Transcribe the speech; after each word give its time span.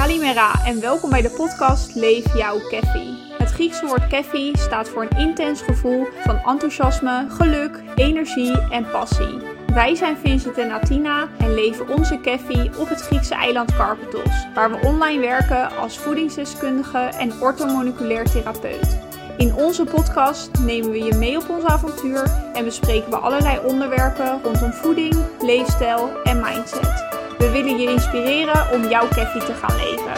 Kalimera 0.00 0.64
en 0.64 0.80
welkom 0.80 1.10
bij 1.10 1.22
de 1.22 1.30
podcast 1.30 1.94
Leef 1.94 2.34
jouw 2.34 2.58
Keffi. 2.68 3.18
Het 3.38 3.50
Griekse 3.50 3.86
woord 3.86 4.06
keffi 4.06 4.52
staat 4.58 4.88
voor 4.88 5.02
een 5.02 5.18
intens 5.18 5.62
gevoel 5.62 6.06
van 6.24 6.36
enthousiasme, 6.36 7.26
geluk, 7.28 7.82
energie 7.94 8.58
en 8.70 8.90
passie. 8.90 9.38
Wij 9.74 9.94
zijn 9.94 10.16
Vincent 10.16 10.58
en 10.58 10.70
Atina 10.70 11.28
en 11.38 11.54
leven 11.54 11.88
onze 11.88 12.18
keffi 12.20 12.70
op 12.78 12.88
het 12.88 13.00
Griekse 13.00 13.34
eiland 13.34 13.76
Karpathos, 13.76 14.46
waar 14.54 14.70
we 14.70 14.86
online 14.86 15.20
werken 15.20 15.76
als 15.76 15.98
voedingsdeskundige 15.98 16.98
en 16.98 17.40
orthomoleculair 17.40 18.24
therapeut. 18.24 18.98
In 19.36 19.54
onze 19.54 19.84
podcast 19.84 20.50
nemen 20.58 20.90
we 20.90 21.04
je 21.04 21.14
mee 21.14 21.36
op 21.36 21.48
ons 21.48 21.64
avontuur 21.64 22.50
en 22.52 22.64
bespreken 22.64 23.10
we 23.10 23.16
allerlei 23.16 23.58
onderwerpen 23.64 24.42
rondom 24.42 24.72
voeding, 24.72 25.16
leefstijl 25.40 26.10
en 26.24 26.40
mindset. 26.40 27.09
We 27.40 27.50
willen 27.50 27.78
je 27.78 27.90
inspireren 27.90 28.72
om 28.72 28.88
jouw 28.88 29.08
keffi 29.08 29.38
te 29.38 29.54
gaan 29.54 29.76
leven. 29.76 30.12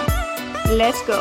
Let's 0.77 1.01
go! 1.01 1.20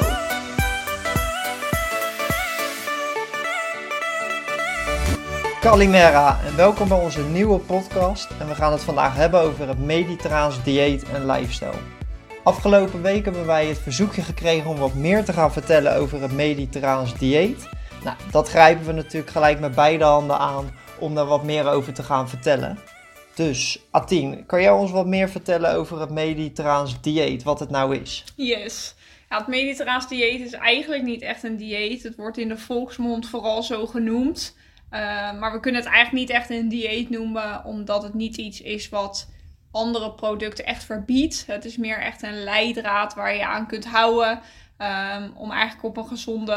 Kalimera 5.60 6.40
en 6.46 6.56
welkom 6.56 6.88
bij 6.88 6.98
onze 6.98 7.24
nieuwe 7.24 7.60
podcast. 7.60 8.30
En 8.40 8.48
we 8.48 8.56
gaan 8.56 8.72
het 8.72 8.82
vandaag 8.82 9.16
hebben 9.16 9.42
over 9.42 9.68
het 9.68 9.80
mediterraans 9.80 10.64
dieet 10.64 11.04
en 11.04 11.26
lifestyle. 11.26 11.80
Afgelopen 12.44 13.02
week 13.02 13.26
hebben 13.26 13.46
wij 13.46 13.66
het 13.68 13.80
verzoekje 13.80 14.22
gekregen 14.22 14.70
om 14.70 14.78
wat 14.78 14.94
meer 14.94 15.26
te 15.26 15.34
gaan 15.34 15.52
vertellen 15.52 15.96
over 15.96 16.22
het 16.22 16.32
mediterraans 16.32 17.18
dieet. 17.18 17.70
Nou, 18.04 18.16
dat 18.32 18.50
grijpen 18.50 18.86
we 18.86 18.92
natuurlijk 18.92 19.32
gelijk 19.32 19.60
met 19.60 19.76
beide 19.76 20.04
handen 20.04 20.38
aan 20.38 20.70
om 21.00 21.16
daar 21.16 21.26
wat 21.26 21.44
meer 21.44 21.68
over 21.70 21.94
te 21.94 22.04
gaan 22.04 22.30
vertellen. 22.30 22.78
Dus, 23.36 23.80
Atien, 23.92 24.46
kan 24.46 24.62
jij 24.62 24.72
ons 24.72 24.92
wat 24.92 25.06
meer 25.06 25.30
vertellen 25.30 25.74
over 25.74 26.00
het 26.00 26.10
mediterraans 26.10 27.02
dieet, 27.02 27.44
wat 27.44 27.60
het 27.60 27.70
nou 27.70 27.96
is? 27.96 28.24
Yes. 28.36 28.96
Ja, 29.30 29.38
het 29.38 29.48
mediterraans 29.48 30.08
dieet 30.08 30.42
is 30.42 30.54
eigenlijk 30.54 31.04
niet 31.04 31.22
echt 31.22 31.44
een 31.44 31.58
dieet. 31.58 32.04
Het 32.04 32.16
wordt 32.16 32.38
in 32.38 32.48
de 32.48 32.58
volksmond 32.58 33.30
vooral 33.30 33.64
zo 33.64 33.88
genoemd. 33.88 34.56
Uh, 34.92 35.00
maar 35.40 35.52
we 35.52 35.60
kunnen 35.60 35.82
het 35.82 35.90
eigenlijk 35.90 36.28
niet 36.28 36.38
echt 36.38 36.50
een 36.50 36.70
dieet 36.70 37.10
noemen, 37.10 37.66
omdat 37.66 38.04
het 38.04 38.14
niet 38.14 38.38
iets 38.38 38.62
is 38.62 38.90
wat 38.90 39.30
andere 39.72 40.12
producten 40.12 40.66
echt 40.66 40.84
verbiedt. 40.84 41.44
Het 41.48 41.66
is 41.66 41.78
meer 41.78 42.00
echt 42.00 42.24
een 42.24 42.44
leidraad 42.44 43.14
waar 43.14 43.36
je 43.36 43.46
aan 43.46 43.68
kunt 43.68 43.86
houden 43.86 44.42
um, 44.78 45.32
om 45.36 45.52
eigenlijk 45.52 45.84
op 45.84 45.98
een 45.98 46.08
gezonde, 46.08 46.54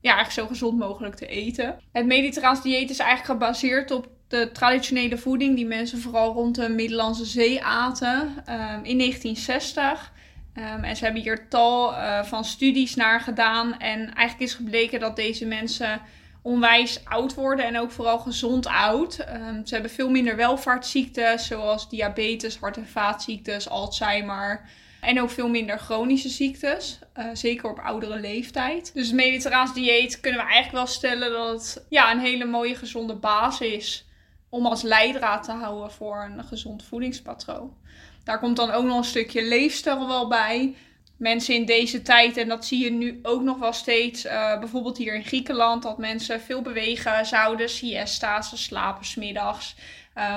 ja, 0.00 0.14
eigenlijk 0.14 0.30
zo 0.30 0.46
gezond 0.46 0.78
mogelijk 0.78 1.14
te 1.14 1.26
eten. 1.26 1.78
Het 1.92 2.06
mediterraans 2.06 2.62
dieet 2.62 2.90
is 2.90 2.98
eigenlijk 2.98 3.40
gebaseerd 3.40 3.90
op 3.90 4.08
de 4.32 4.50
traditionele 4.52 5.18
voeding 5.18 5.56
die 5.56 5.66
mensen 5.66 6.00
vooral 6.00 6.32
rond 6.32 6.54
de 6.54 6.68
Middellandse 6.68 7.24
Zee 7.24 7.64
aten 7.64 8.20
um, 8.20 8.84
in 8.84 8.98
1960. 8.98 10.12
Um, 10.56 10.84
en 10.84 10.96
ze 10.96 11.04
hebben 11.04 11.22
hier 11.22 11.48
tal 11.48 11.92
uh, 11.92 12.22
van 12.24 12.44
studies 12.44 12.94
naar 12.94 13.20
gedaan. 13.20 13.78
En 13.78 13.98
eigenlijk 14.14 14.50
is 14.50 14.54
gebleken 14.54 15.00
dat 15.00 15.16
deze 15.16 15.46
mensen 15.46 16.00
onwijs 16.42 17.04
oud 17.04 17.34
worden 17.34 17.66
en 17.66 17.78
ook 17.78 17.90
vooral 17.90 18.18
gezond 18.18 18.66
oud. 18.66 19.18
Um, 19.18 19.66
ze 19.66 19.74
hebben 19.74 19.90
veel 19.92 20.10
minder 20.10 20.36
welvaartsziektes, 20.36 21.46
zoals 21.46 21.88
diabetes, 21.88 22.56
hart- 22.56 22.76
en 22.76 22.86
vaatziektes, 22.86 23.68
Alzheimer. 23.68 24.60
En 25.00 25.20
ook 25.20 25.30
veel 25.30 25.48
minder 25.48 25.78
chronische 25.78 26.28
ziektes, 26.28 26.98
uh, 27.16 27.24
zeker 27.32 27.70
op 27.70 27.78
oudere 27.78 28.20
leeftijd. 28.20 28.94
Dus 28.94 29.06
het 29.06 29.16
mediterraans 29.16 29.74
dieet 29.74 30.20
kunnen 30.20 30.40
we 30.40 30.46
eigenlijk 30.46 30.84
wel 30.84 30.94
stellen 30.94 31.30
dat 31.30 31.48
het 31.48 31.84
ja, 31.88 32.12
een 32.12 32.20
hele 32.20 32.44
mooie 32.44 32.74
gezonde 32.74 33.14
basis 33.14 33.68
is 33.68 34.06
om 34.52 34.66
als 34.66 34.82
leidraad 34.82 35.44
te 35.44 35.52
houden 35.52 35.90
voor 35.90 36.30
een 36.30 36.44
gezond 36.44 36.84
voedingspatroon. 36.84 37.76
Daar 38.24 38.38
komt 38.38 38.56
dan 38.56 38.70
ook 38.70 38.84
nog 38.84 38.96
een 38.96 39.04
stukje 39.04 39.44
leefstijl 39.44 40.06
wel 40.06 40.28
bij. 40.28 40.76
Mensen 41.16 41.54
in 41.54 41.64
deze 41.64 42.02
tijd, 42.02 42.36
en 42.36 42.48
dat 42.48 42.64
zie 42.64 42.84
je 42.84 42.90
nu 42.90 43.18
ook 43.22 43.42
nog 43.42 43.58
wel 43.58 43.72
steeds, 43.72 44.26
uh, 44.26 44.58
bijvoorbeeld 44.58 44.98
hier 44.98 45.14
in 45.14 45.24
Griekenland, 45.24 45.82
dat 45.82 45.98
mensen 45.98 46.40
veel 46.40 46.62
bewegen 46.62 47.26
zouden, 47.26 47.68
siesta's, 47.68 48.48
ze 48.48 48.56
slapen 48.56 49.04
smiddags. 49.04 49.76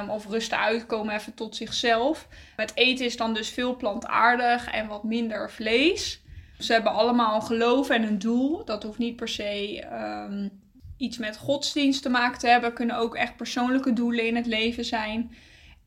Um, 0.01 0.09
of 0.09 0.27
rusten 0.27 0.59
uitkomen 0.59 1.15
even 1.15 1.33
tot 1.33 1.55
zichzelf. 1.55 2.27
Het 2.55 2.71
eten 2.75 3.05
is 3.05 3.17
dan 3.17 3.33
dus 3.33 3.49
veel 3.49 3.75
plantaardig 3.75 4.71
en 4.71 4.87
wat 4.87 5.03
minder 5.03 5.51
vlees. 5.51 6.21
Ze 6.59 6.73
hebben 6.73 6.91
allemaal 6.91 7.35
een 7.35 7.41
geloof 7.41 7.89
en 7.89 8.03
een 8.03 8.19
doel. 8.19 8.65
Dat 8.65 8.83
hoeft 8.83 8.97
niet 8.97 9.15
per 9.15 9.27
se 9.27 9.83
um, 10.29 10.63
iets 10.97 11.17
met 11.17 11.37
godsdienst 11.37 12.01
te 12.01 12.09
maken 12.09 12.39
te 12.39 12.47
hebben, 12.47 12.73
kunnen 12.73 12.97
ook 12.97 13.15
echt 13.15 13.35
persoonlijke 13.35 13.93
doelen 13.93 14.27
in 14.27 14.35
het 14.35 14.45
leven 14.45 14.85
zijn. 14.85 15.35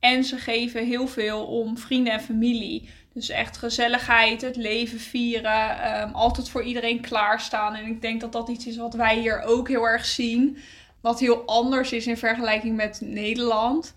En 0.00 0.24
ze 0.24 0.36
geven 0.36 0.86
heel 0.86 1.06
veel 1.06 1.44
om 1.46 1.78
vrienden 1.78 2.12
en 2.12 2.20
familie. 2.20 2.88
Dus 3.12 3.28
echt 3.28 3.56
gezelligheid, 3.56 4.40
het 4.40 4.56
leven 4.56 5.00
vieren, 5.00 6.00
um, 6.02 6.14
altijd 6.14 6.48
voor 6.48 6.62
iedereen 6.62 7.00
klaarstaan. 7.00 7.74
En 7.74 7.86
ik 7.86 8.02
denk 8.02 8.20
dat 8.20 8.32
dat 8.32 8.48
iets 8.48 8.66
is 8.66 8.76
wat 8.76 8.94
wij 8.94 9.18
hier 9.18 9.42
ook 9.42 9.68
heel 9.68 9.88
erg 9.88 10.04
zien. 10.04 10.58
Wat 11.00 11.20
heel 11.20 11.42
anders 11.46 11.92
is 11.92 12.06
in 12.06 12.16
vergelijking 12.16 12.76
met 12.76 13.00
Nederland. 13.04 13.94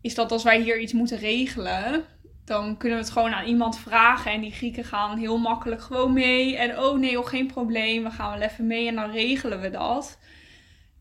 Is 0.00 0.14
dat 0.14 0.32
als 0.32 0.42
wij 0.42 0.60
hier 0.60 0.80
iets 0.80 0.92
moeten 0.92 1.18
regelen, 1.18 2.04
dan 2.44 2.76
kunnen 2.76 2.98
we 2.98 3.04
het 3.04 3.12
gewoon 3.12 3.34
aan 3.34 3.46
iemand 3.46 3.78
vragen. 3.78 4.32
En 4.32 4.40
die 4.40 4.52
Grieken 4.52 4.84
gaan 4.84 5.18
heel 5.18 5.38
makkelijk 5.38 5.82
gewoon 5.82 6.12
mee. 6.12 6.56
En 6.56 6.78
oh 6.78 6.98
nee, 6.98 7.18
oh, 7.18 7.26
geen 7.26 7.46
probleem, 7.46 8.02
we 8.02 8.10
gaan 8.10 8.38
wel 8.38 8.48
even 8.48 8.66
mee 8.66 8.88
en 8.88 8.94
dan 8.94 9.10
regelen 9.10 9.60
we 9.60 9.70
dat. 9.70 10.18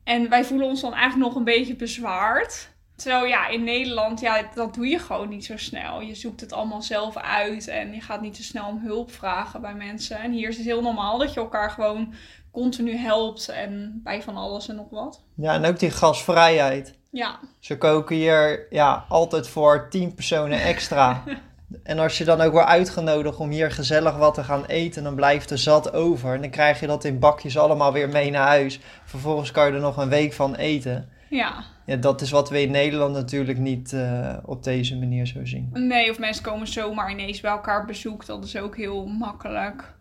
En 0.03 0.30
wij 0.30 0.46
voelen 0.46 0.68
ons 0.68 0.81
dan 0.81 0.94
eigenlijk 0.94 1.30
nog 1.30 1.36
een 1.36 1.44
beetje 1.44 1.75
bezwaard. 1.75 2.72
Terwijl 2.96 3.25
ja, 3.25 3.47
in 3.47 3.64
Nederland, 3.64 4.19
ja, 4.19 4.50
dat 4.56 4.74
doe 4.74 4.88
je 4.88 5.00
gewoon 5.00 5.30
niet 5.30 5.46
zo 5.46 5.58
snel. 5.58 6.02
Je 6.02 6.16
zoekt 6.16 6.41
het 6.41 6.53
allemaal 6.53 6.81
zelf 6.81 7.18
uit 7.18 7.68
en 7.68 7.94
je 7.94 8.02
gaat 8.02 8.22
niet 8.22 8.36
zo 8.36 8.44
snel 8.44 8.68
om 8.68 8.81
hulp 8.84 9.12
vragen 9.12 9.62
bij 9.62 9.74
mensen. 9.74 10.19
En 10.19 10.31
hier 10.31 10.50
is 10.50 10.58
het 10.58 10.66
heel 10.66 10.81
normaal 10.81 11.18
dat 11.18 11.34
je 11.34 11.40
elkaar 11.40 11.69
gewoon 11.69 12.13
continu 12.52 12.97
helpt 12.97 13.50
en 13.50 14.00
bij 14.03 14.22
van 14.22 14.38
alles 14.38 14.69
en 14.69 14.75
nog 14.75 14.90
wat. 14.90 15.24
Ja, 15.36 15.53
en 15.53 15.66
ook 15.66 15.80
die 15.80 15.92
gasvrijheid. 15.92 16.94
Ja. 17.12 17.40
Ze 17.59 17.78
koken 17.78 18.16
hier 18.16 18.68
ja, 18.69 19.06
altijd 19.09 19.47
voor 19.47 19.90
10 19.90 20.13
personen 20.13 20.62
extra. 20.62 21.24
en 21.83 21.99
als 21.99 22.17
je 22.17 22.23
dan 22.23 22.41
ook 22.41 22.51
wordt 22.51 22.67
uitgenodigd 22.67 23.38
om 23.38 23.49
hier 23.49 23.71
gezellig 23.71 24.17
wat 24.17 24.33
te 24.33 24.44
gaan 24.44 24.66
eten, 24.66 25.03
dan 25.03 25.16
blijft 25.16 25.49
er 25.49 25.57
zat 25.57 25.94
over. 25.94 26.33
En 26.33 26.41
dan 26.41 26.49
krijg 26.49 26.79
je 26.79 26.88
dat 26.88 27.03
in 27.03 27.19
bakjes 27.19 27.57
allemaal 27.57 27.94
weer 27.94 28.09
mee 28.09 28.31
naar 28.31 28.47
huis. 28.47 28.79
Vervolgens 29.05 29.51
kan 29.51 29.67
je 29.67 29.73
er 29.73 29.79
nog 29.79 29.97
een 29.97 30.09
week 30.09 30.33
van 30.33 30.55
eten. 30.55 31.09
Ja. 31.29 31.63
Ja, 31.85 31.95
dat 31.95 32.21
is 32.21 32.31
wat 32.31 32.49
we 32.49 32.61
in 32.61 32.71
Nederland 32.71 33.13
natuurlijk 33.13 33.57
niet 33.57 33.91
uh, 33.91 34.38
op 34.45 34.63
deze 34.63 34.97
manier 34.97 35.25
zo 35.25 35.45
zien. 35.45 35.69
Nee, 35.73 36.09
of 36.09 36.19
mensen 36.19 36.44
komen 36.44 36.67
zomaar 36.67 37.11
ineens 37.11 37.41
bij 37.41 37.51
elkaar 37.51 37.85
bezoek. 37.85 38.25
Dat 38.25 38.44
is 38.44 38.57
ook 38.57 38.77
heel 38.77 39.05
makkelijk. 39.05 39.94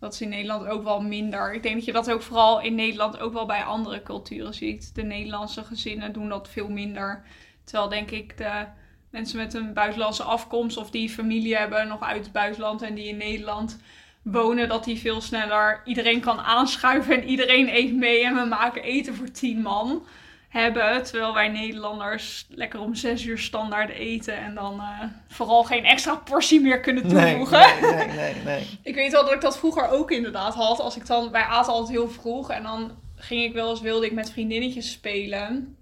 Dat 0.00 0.12
is 0.12 0.20
in 0.20 0.28
Nederland 0.28 0.66
ook 0.66 0.84
wel 0.84 1.00
minder. 1.00 1.54
Ik 1.54 1.62
denk 1.62 1.74
dat 1.74 1.84
je 1.84 1.92
dat 1.92 2.10
ook 2.10 2.22
vooral 2.22 2.60
in 2.60 2.74
Nederland 2.74 3.20
ook 3.20 3.32
wel 3.32 3.46
bij 3.46 3.62
andere 3.62 4.02
culturen 4.02 4.54
ziet. 4.54 4.94
De 4.94 5.02
Nederlandse 5.02 5.64
gezinnen 5.64 6.12
doen 6.12 6.28
dat 6.28 6.48
veel 6.48 6.68
minder. 6.68 7.22
Terwijl 7.64 7.88
denk 7.88 8.10
ik 8.10 8.36
de 8.36 8.66
mensen 9.10 9.38
met 9.38 9.54
een 9.54 9.72
buitenlandse 9.72 10.22
afkomst 10.22 10.76
of 10.76 10.90
die 10.90 11.10
familie 11.10 11.56
hebben 11.56 11.88
nog 11.88 12.02
uit 12.02 12.22
het 12.22 12.32
buitenland 12.32 12.82
en 12.82 12.94
die 12.94 13.08
in 13.08 13.16
Nederland 13.16 13.80
wonen, 14.22 14.68
dat 14.68 14.84
die 14.84 14.98
veel 14.98 15.20
sneller 15.20 15.82
iedereen 15.84 16.20
kan 16.20 16.40
aanschuiven 16.40 17.14
en 17.14 17.28
iedereen 17.28 17.68
eet 17.74 17.94
mee 17.94 18.24
en 18.24 18.34
we 18.34 18.44
maken 18.44 18.82
eten 18.82 19.14
voor 19.14 19.30
tien 19.30 19.62
man 19.62 20.06
hebben. 20.48 21.02
Terwijl 21.02 21.34
wij 21.34 21.48
Nederlanders 21.48 22.46
lekker 22.48 22.80
om 22.80 22.94
zes 22.94 23.24
uur 23.24 23.38
standaard 23.38 23.90
eten 23.90 24.36
en 24.36 24.54
dan 24.54 24.74
uh, 24.74 25.02
vooral 25.28 25.64
geen 25.64 25.84
extra 25.84 26.14
portie 26.14 26.60
meer 26.60 26.80
kunnen 26.80 27.08
toevoegen. 27.08 27.58
Nee, 27.80 27.94
nee, 27.94 28.06
nee, 28.06 28.16
nee, 28.34 28.44
nee. 28.44 28.66
ik 28.82 28.94
weet 28.94 29.12
wel 29.12 29.24
dat 29.24 29.32
ik 29.32 29.40
dat 29.40 29.58
vroeger 29.58 29.88
ook 29.88 30.10
inderdaad 30.10 30.54
had. 30.54 30.80
Als 30.80 30.96
ik 30.96 31.06
dan, 31.06 31.30
wij 31.30 31.42
aten 31.42 31.72
altijd 31.72 31.98
heel 31.98 32.08
vroeg 32.08 32.50
en 32.50 32.62
dan 32.62 32.90
ging 33.16 33.44
ik 33.44 33.52
wel 33.52 33.70
eens, 33.70 33.80
wilde 33.80 34.06
ik 34.06 34.12
met 34.12 34.30
vriendinnetjes 34.30 34.90
spelen. 34.90 35.76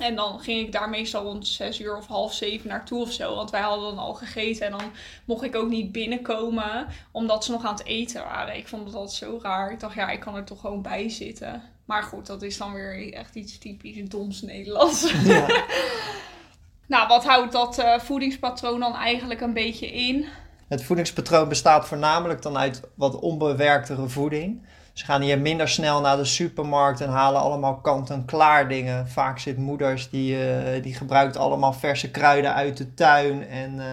En 0.00 0.14
dan 0.14 0.40
ging 0.40 0.66
ik 0.66 0.72
daar 0.72 0.88
meestal 0.88 1.22
rond 1.22 1.46
zes 1.46 1.80
uur 1.80 1.96
of 1.96 2.06
half 2.06 2.34
zeven 2.34 2.68
naartoe 2.68 3.00
of 3.00 3.12
zo. 3.12 3.34
Want 3.34 3.50
wij 3.50 3.60
hadden 3.60 3.88
dan 3.94 4.04
al 4.04 4.14
gegeten. 4.14 4.66
En 4.66 4.72
dan 4.72 4.92
mocht 5.24 5.42
ik 5.42 5.56
ook 5.56 5.68
niet 5.68 5.92
binnenkomen. 5.92 6.86
Omdat 7.10 7.44
ze 7.44 7.50
nog 7.50 7.64
aan 7.64 7.74
het 7.74 7.86
eten 7.86 8.22
waren. 8.22 8.56
Ik 8.56 8.68
vond 8.68 8.86
het 8.86 8.94
altijd 8.94 9.16
zo 9.16 9.38
raar. 9.42 9.72
Ik 9.72 9.80
dacht, 9.80 9.94
ja, 9.94 10.10
ik 10.10 10.20
kan 10.20 10.36
er 10.36 10.44
toch 10.44 10.60
gewoon 10.60 10.82
bij 10.82 11.08
zitten. 11.08 11.62
Maar 11.84 12.02
goed, 12.02 12.26
dat 12.26 12.42
is 12.42 12.56
dan 12.58 12.72
weer 12.72 13.12
echt 13.12 13.34
iets 13.34 13.58
typisch 13.58 14.08
doms 14.08 14.42
Nederlands. 14.42 15.12
Ja. 15.24 15.46
nou, 16.86 17.08
wat 17.08 17.24
houdt 17.24 17.52
dat 17.52 17.78
uh, 17.78 17.98
voedingspatroon 17.98 18.80
dan 18.80 18.94
eigenlijk 18.94 19.40
een 19.40 19.52
beetje 19.52 19.86
in? 19.86 20.26
Het 20.68 20.84
voedingspatroon 20.84 21.48
bestaat 21.48 21.88
voornamelijk 21.88 22.42
dan 22.42 22.56
uit 22.56 22.80
wat 22.94 23.18
onbewerktere 23.18 24.08
voeding. 24.08 24.66
Ze 24.94 25.04
gaan 25.04 25.20
hier 25.20 25.38
minder 25.38 25.68
snel 25.68 26.00
naar 26.00 26.16
de 26.16 26.24
supermarkt 26.24 27.00
en 27.00 27.08
halen 27.08 27.40
allemaal 27.40 27.76
kant-en-klaar 27.76 28.68
dingen. 28.68 29.08
Vaak 29.08 29.38
zit 29.38 29.56
moeders 29.56 30.10
die, 30.10 30.36
uh, 30.36 30.82
die 30.82 30.94
gebruikt 30.94 31.36
allemaal 31.36 31.72
verse 31.72 32.10
kruiden 32.10 32.54
uit 32.54 32.76
de 32.76 32.94
tuin. 32.94 33.48
En 33.48 33.74
uh, 33.74 33.84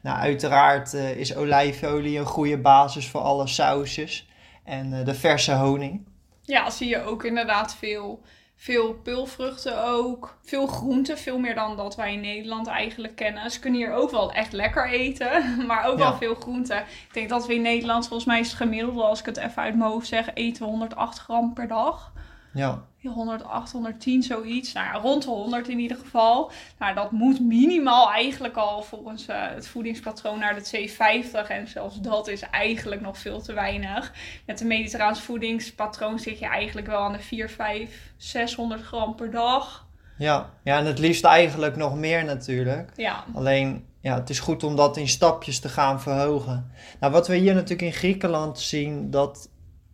nou, 0.00 0.18
uiteraard 0.18 0.94
uh, 0.94 1.16
is 1.16 1.36
olijfolie 1.36 2.18
een 2.18 2.24
goede 2.24 2.58
basis 2.58 3.08
voor 3.08 3.20
alle 3.20 3.46
sausjes. 3.46 4.28
En 4.64 5.04
de 5.04 5.14
verse 5.14 5.52
honing. 5.52 6.06
Ja, 6.42 6.70
zie 6.70 6.88
je 6.88 7.02
ook 7.02 7.24
inderdaad 7.24 7.74
veel 7.74 8.22
Veel 8.62 8.94
peulvruchten 8.94 9.84
ook. 9.84 10.36
Veel 10.42 10.66
groenten, 10.66 11.18
veel 11.18 11.38
meer 11.38 11.54
dan 11.54 11.76
dat 11.76 11.96
wij 11.96 12.12
in 12.12 12.20
Nederland 12.20 12.66
eigenlijk 12.66 13.16
kennen. 13.16 13.50
Ze 13.50 13.60
kunnen 13.60 13.80
hier 13.80 13.92
ook 13.92 14.10
wel 14.10 14.32
echt 14.32 14.52
lekker 14.52 14.88
eten, 14.90 15.42
maar 15.66 15.84
ook 15.84 15.98
Ja. 15.98 16.04
wel 16.08 16.16
veel 16.16 16.34
groenten. 16.34 16.78
Ik 16.78 17.08
denk 17.12 17.28
dat 17.28 17.46
we 17.46 17.54
in 17.54 17.62
Nederland, 17.62 18.06
volgens 18.06 18.28
mij 18.28 18.40
is 18.40 18.46
het 18.48 18.56
gemiddelde, 18.56 19.02
als 19.02 19.20
ik 19.20 19.26
het 19.26 19.36
even 19.36 19.62
uit 19.62 19.76
mijn 19.76 19.90
hoofd 19.90 20.06
zeg, 20.06 20.34
eten 20.34 20.62
we 20.62 20.68
108 20.68 21.18
gram 21.18 21.52
per 21.54 21.68
dag. 21.68 22.12
Ja, 22.52 22.84
108, 23.08 23.72
110, 23.72 24.22
zoiets. 24.22 24.72
Nou 24.72 24.86
ja, 24.86 24.92
rond 24.92 25.22
de 25.22 25.30
100 25.30 25.68
in 25.68 25.78
ieder 25.78 25.96
geval. 25.96 26.50
Nou, 26.78 26.94
dat 26.94 27.10
moet 27.10 27.40
minimaal 27.40 28.12
eigenlijk 28.12 28.56
al 28.56 28.82
volgens 28.82 29.26
eh, 29.26 29.36
het 29.48 29.68
voedingspatroon 29.68 30.38
naar 30.38 30.54
de 30.54 30.60
250. 30.60 31.48
En 31.48 31.68
zelfs 31.68 32.00
dat 32.00 32.28
is 32.28 32.40
eigenlijk 32.40 33.00
nog 33.00 33.18
veel 33.18 33.40
te 33.42 33.52
weinig. 33.52 34.12
Met 34.46 34.60
een 34.60 34.66
mediterraans 34.66 35.20
voedingspatroon 35.20 36.18
zit 36.18 36.38
je 36.38 36.46
eigenlijk 36.46 36.86
wel 36.86 37.00
aan 37.00 37.12
de 37.12 37.18
4, 37.18 37.50
5, 37.50 38.12
600 38.16 38.82
gram 38.82 39.14
per 39.14 39.30
dag. 39.30 39.86
ja. 40.18 40.50
ja, 40.64 40.78
en 40.78 40.86
het 40.86 40.98
liefst 40.98 41.24
eigenlijk 41.24 41.76
nog 41.76 41.96
meer 41.96 42.24
natuurlijk. 42.24 42.90
Ja, 42.96 43.24
Alleen, 43.34 43.84
ja, 44.00 44.14
het 44.14 44.30
is 44.30 44.40
goed 44.40 44.62
om 44.62 44.76
dat 44.76 44.96
in 44.96 45.08
stapjes 45.08 45.60
te 45.60 45.68
gaan 45.68 46.00
verhogen. 46.00 46.72
Nou, 47.00 47.12
wat 47.12 47.28
we 47.28 47.36
hier 47.36 47.54
natuurlijk 47.54 47.82
in 47.82 47.92
Griekenland 47.92 48.58
zien, 48.58 49.10
dat 49.10 49.48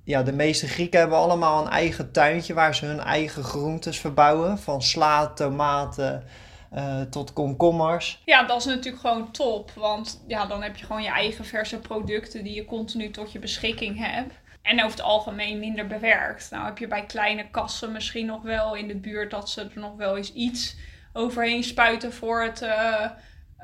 ja, 0.07 0.23
de 0.23 0.33
meeste 0.33 0.69
Grieken 0.69 0.99
hebben 1.01 1.19
allemaal 1.19 1.63
een 1.63 1.71
eigen 1.73 2.13
tuintje 2.13 2.55
waar 2.55 2.75
ze 2.75 2.87
hun 2.87 3.01
eigen 3.01 3.43
groentes 3.43 3.99
verbouwen. 3.99 4.59
Van 4.59 4.83
sla, 4.83 5.27
tomaten 5.27 6.25
eh, 6.71 7.01
tot 7.01 7.33
komkommers. 7.33 8.23
ja, 8.25 8.43
dat 8.43 8.59
is 8.59 8.65
natuurlijk 8.65 9.01
gewoon 9.01 9.31
top. 9.31 9.71
Want 9.71 10.25
ja, 10.27 10.47
dan 10.47 10.63
heb 10.63 10.77
je 10.77 10.87
gewoon 10.87 11.03
je 11.03 11.11
eigen 11.11 11.45
verse 11.45 11.79
producten 11.79 12.45
die 12.45 12.55
je 12.55 12.65
continu 12.65 13.11
tot 13.11 13.33
je 13.33 13.39
beschikking 13.39 13.99
hebt. 13.99 14.35
En 14.63 14.79
over 14.79 14.91
het 14.91 15.07
algemeen 15.07 15.59
minder 15.59 15.87
bewerkt. 15.87 16.51
Nou 16.51 16.65
heb 16.65 16.79
je 16.79 16.87
bij 16.87 17.07
kleine 17.07 17.51
kassen 17.51 17.93
misschien 17.93 18.27
nog 18.27 18.43
wel 18.43 18.75
in 18.75 18.89
de 18.89 18.97
buurt 18.97 19.31
dat 19.31 19.51
ze 19.51 19.61
er 19.61 19.81
nog 19.81 19.97
wel 19.97 20.17
eens 20.17 20.33
iets 20.33 20.77
overheen 21.13 21.65
spuiten 21.65 22.13
voor 22.13 22.43
het 22.43 22.63
eh, 22.63 23.11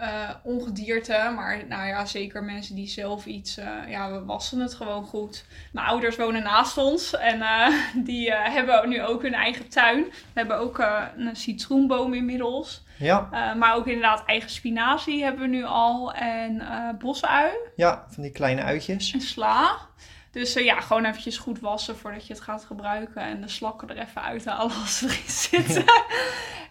eh, 0.02 0.30
ongedierte. 0.42 1.32
Maar 1.34 1.62
nou 1.68 1.86
ja, 1.86 2.06
zeker 2.06 2.44
mensen 2.44 2.74
die 2.74 2.88
zelf 2.88 3.26
iets, 3.26 3.56
eh, 3.56 3.66
ja, 3.88 4.12
we 4.12 4.24
wassen 4.24 4.60
het 4.60 4.74
gewoon 4.74 5.04
goed. 5.04 5.44
Mijn 5.72 5.86
ouders 5.86 6.16
wonen 6.16 6.42
naast 6.42 6.78
ons 6.78 7.16
en 7.16 7.42
eh, 7.42 7.66
die 8.08 8.32
hebben 8.32 8.88
nu 8.88 9.02
ook 9.02 9.22
hun 9.22 9.34
eigen 9.34 9.68
tuin. 9.68 10.04
We 10.04 10.12
hebben 10.32 10.58
ook 10.58 10.78
een 11.16 11.36
citroenboom 11.36 12.14
inmiddels. 12.14 12.84
Ja, 12.98 13.28
Uh, 13.32 13.54
maar 13.54 13.74
ook 13.74 13.86
inderdaad 13.86 14.24
eigen 14.26 14.50
spinazie 14.50 15.22
hebben 15.22 15.42
we 15.42 15.48
nu 15.48 15.64
al. 15.64 16.12
En 16.12 16.60
eh 16.60 16.88
bosui 16.98 17.50
ja, 17.76 18.04
van 18.08 18.22
die 18.22 18.32
kleine 18.32 18.62
uitjes. 18.62 19.12
en 19.12 19.20
sla. 19.20 19.76
Dus 20.32 20.54
eh, 20.54 20.64
ja, 20.64 20.80
gewoon 20.80 21.04
eventjes 21.04 21.38
goed 21.38 21.60
wassen 21.60 21.96
voordat 21.96 22.26
je 22.26 22.32
het 22.32 22.42
gaat 22.42 22.64
gebruiken. 22.64 23.22
En 23.22 23.40
de 23.40 23.48
slakken 23.48 23.88
er 23.88 23.98
even 23.98 24.22
uithalen 24.22 24.76
als 24.76 24.98
ze 24.98 25.06
erin 25.06 25.30
zitten. 25.50 25.84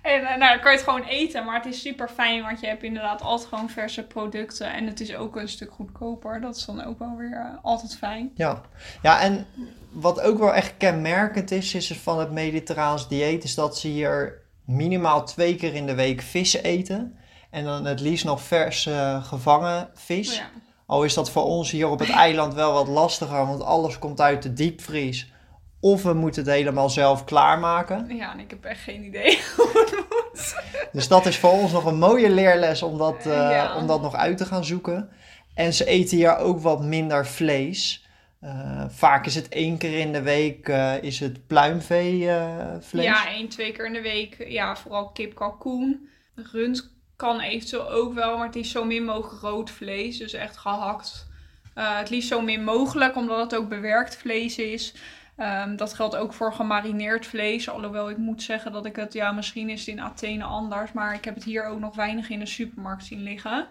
en 0.02 0.26
eh, 0.26 0.38
nou, 0.38 0.52
dan 0.52 0.60
kan 0.60 0.72
je 0.72 0.78
het 0.78 0.88
gewoon 0.88 1.04
eten. 1.04 1.46
Maar 1.46 1.56
het 1.56 1.66
is 1.66 1.82
super 1.82 2.10
fijn, 2.10 2.44
want 2.44 2.60
je 2.60 2.68
hebt 2.68 2.84
inderdaad 2.84 3.22
altijd 3.22 3.50
gewoon 3.50 3.70
verse 3.70 4.04
producten. 4.04 4.74
En 4.74 4.88
het 4.88 5.00
is 5.00 5.16
ook 5.16 5.36
een 5.36 5.50
stuk 5.50 5.72
goedkoper. 5.72 6.42
Dat 6.42 6.56
is 6.56 6.66
dan 6.66 6.84
ook 6.84 7.00
wel 7.00 7.16
weer 7.16 7.34
eh, 7.34 7.64
altijd 7.64 7.98
fijn. 7.98 8.32
Ja. 8.36 8.62
ja, 9.02 9.22
en 9.22 9.46
wat 9.92 10.22
ook 10.22 10.40
wel 10.40 10.54
echt 10.54 10.78
kenmerkend 10.78 11.52
is, 11.52 11.74
is 11.74 11.94
van 11.94 12.20
het 12.20 12.32
mediterraans 12.32 13.08
dieet, 13.08 13.44
is 13.44 13.56
dat 13.56 13.78
ze 13.78 13.88
hier 13.88 14.42
minimaal 14.66 15.26
twee 15.26 15.56
keer 15.56 15.74
in 15.74 15.86
de 15.86 15.96
week 15.96 16.22
vis 16.22 16.54
eten. 16.54 17.16
En 17.50 17.64
dan 17.64 17.86
het 17.86 18.00
liefst 18.00 18.26
nog 18.26 18.42
vers 18.42 18.86
eh, 18.86 19.24
gevangen 19.24 19.90
vis. 19.94 20.30
Oh 20.30 20.36
ja. 20.36 20.50
Al 20.92 21.04
is 21.04 21.14
dat 21.14 21.32
voor 21.32 21.44
ons 21.44 21.72
hier 21.72 21.90
op 21.90 22.00
het 22.00 22.10
eiland 22.10 22.54
wel 22.54 22.74
wat 22.74 22.88
lastiger, 22.88 23.46
want 23.48 23.64
alles 23.64 24.00
komt 24.00 24.22
uit 24.22 24.44
de 24.44 24.54
diepvries. 24.54 25.32
Of 25.80 26.04
we 26.04 26.14
moeten 26.14 26.44
het 26.44 26.52
helemaal 26.52 26.90
zelf 26.90 27.24
klaarmaken. 27.24 28.16
ja, 28.16 28.34
en 28.34 28.40
ik 28.40 28.50
heb 28.50 28.64
echt 28.66 28.82
geen 28.82 29.04
idee 29.04 29.40
hoe 29.56 29.72
het 29.74 29.92
moet. 30.10 30.56
Dus 30.92 31.08
dat 31.08 31.26
is 31.26 31.38
voor 31.38 31.52
ons 31.52 31.72
nog 31.72 31.86
een 31.86 31.98
mooie 32.00 32.30
leerles 32.30 32.82
om 32.84 32.98
dat, 32.98 33.26
eh, 33.26 33.26
Ja. 33.26 33.76
om 33.76 33.88
dat 33.88 34.02
nog 34.02 34.16
uit 34.16 34.38
te 34.38 34.46
gaan 34.46 34.66
zoeken. 34.66 35.10
En 35.54 35.74
ze 35.74 35.86
eten 35.86 36.18
hier 36.18 36.38
ook 36.38 36.60
wat 36.60 36.84
minder 36.84 37.28
vlees. 37.28 38.08
Eh, 38.40 38.86
vaak 38.90 39.26
is 39.26 39.36
het 39.36 39.50
één 39.50 39.78
keer 39.78 40.00
in 40.00 40.12
de 40.12 40.22
week 40.22 40.68
eh, 40.68 41.04
is 41.04 41.20
het 41.20 41.48
pluimveevlees. 41.48 43.06
Ja, 43.06 43.28
één, 43.28 43.50
twee 43.50 43.72
keer 43.72 43.86
in 43.86 43.94
de 43.94 44.02
week. 44.02 44.46
Ja, 44.48 44.76
vooral 44.76 45.10
kip, 45.10 45.36
kalkoen. 45.36 46.10
Rund 46.36 46.91
kan 47.22 47.40
eventueel 47.40 47.90
ook 47.90 48.14
wel, 48.14 48.38
maar 48.38 48.46
het 48.46 48.56
is 48.56 48.72
zo 48.72 48.84
min 48.84 49.06
mogelijk 49.06 49.42
rood 49.42 49.70
vlees. 49.70 50.18
Dus 50.18 50.34
echt 50.34 50.58
gehakt. 50.58 51.28
Eh, 51.74 51.98
het 51.98 52.10
liefst 52.10 52.30
zo 52.30 52.42
min 52.42 52.64
mogelijk, 52.64 53.16
omdat 53.16 53.40
het 53.40 53.56
ook 53.56 53.70
bewerkt 53.70 54.18
vlees 54.18 54.58
is. 54.58 54.94
Ehm, 55.36 55.76
dat 55.76 55.94
geldt 55.94 56.16
ook 56.16 56.34
voor 56.34 56.54
gemarineerd 56.54 57.26
vlees. 57.26 57.70
Alhoewel 57.70 58.10
ik 58.10 58.18
moet 58.18 58.44
zeggen 58.44 58.72
dat 58.72 58.86
ik 58.86 58.96
het, 58.96 59.14
ja, 59.14 59.32
misschien 59.32 59.70
is 59.70 59.80
het 59.80 59.88
in 59.88 60.02
Athene 60.02 60.44
anders. 60.44 60.92
Maar 60.92 61.14
ik 61.14 61.26
heb 61.26 61.36
het 61.36 61.44
hier 61.44 61.66
ook 61.66 61.80
nog 61.80 61.96
weinig 61.96 62.30
in 62.30 62.40
de 62.40 62.46
supermarkt 62.46 63.06
zien 63.06 63.24
liggen. 63.24 63.68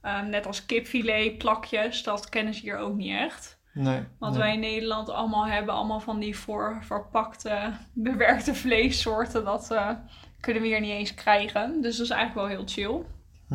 Ehm, 0.00 0.28
net 0.28 0.46
als 0.46 0.66
kipfilet, 0.66 1.38
plakjes, 1.38 2.02
dat 2.02 2.28
kennen 2.28 2.54
ze 2.54 2.60
hier 2.60 2.78
ook 2.78 2.94
niet 2.94 3.16
echt. 3.16 3.58
Nee, 3.72 4.02
Wat 4.18 4.30
nee. 4.30 4.38
wij 4.38 4.52
in 4.52 4.60
Nederland 4.60 5.08
allemaal 5.10 5.46
hebben, 5.46 5.74
allemaal 5.74 6.00
van 6.00 6.18
die 6.18 6.36
voor 6.38 6.78
verpakte, 6.82 7.72
bewerkte 7.92 8.54
vleessoorten, 8.54 9.44
dat 9.44 9.70
eh, 9.70 9.90
kunnen 10.44 10.62
we 10.62 10.68
hier 10.68 10.80
niet 10.80 10.90
eens 10.90 11.14
krijgen. 11.14 11.82
Dus 11.82 11.96
dat 11.96 12.06
is 12.06 12.12
eigenlijk 12.12 12.48
wel 12.48 12.56
heel 12.56 12.66
chill. 12.66 13.00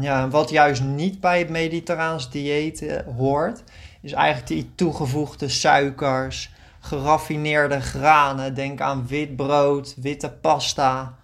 Ja, 0.04 0.22
en 0.22 0.30
wat 0.30 0.50
juist 0.50 0.84
niet 0.84 1.20
bij 1.20 1.40
het 1.40 1.50
mediterraans 1.50 2.32
dieet 2.32 2.82
eh, 2.82 3.16
hoort, 3.18 3.64
is 4.02 4.12
eigenlijk 4.12 4.48
die 4.48 4.72
toegevoegde 4.76 5.50
suikers, 5.50 6.50
geraffineerde 6.80 7.82
granen. 7.82 8.54
Denk 8.54 8.82
aan 8.82 9.08
wit 9.08 9.36
brood, 9.36 9.96
witte 9.98 10.30
pasta. 10.32 11.18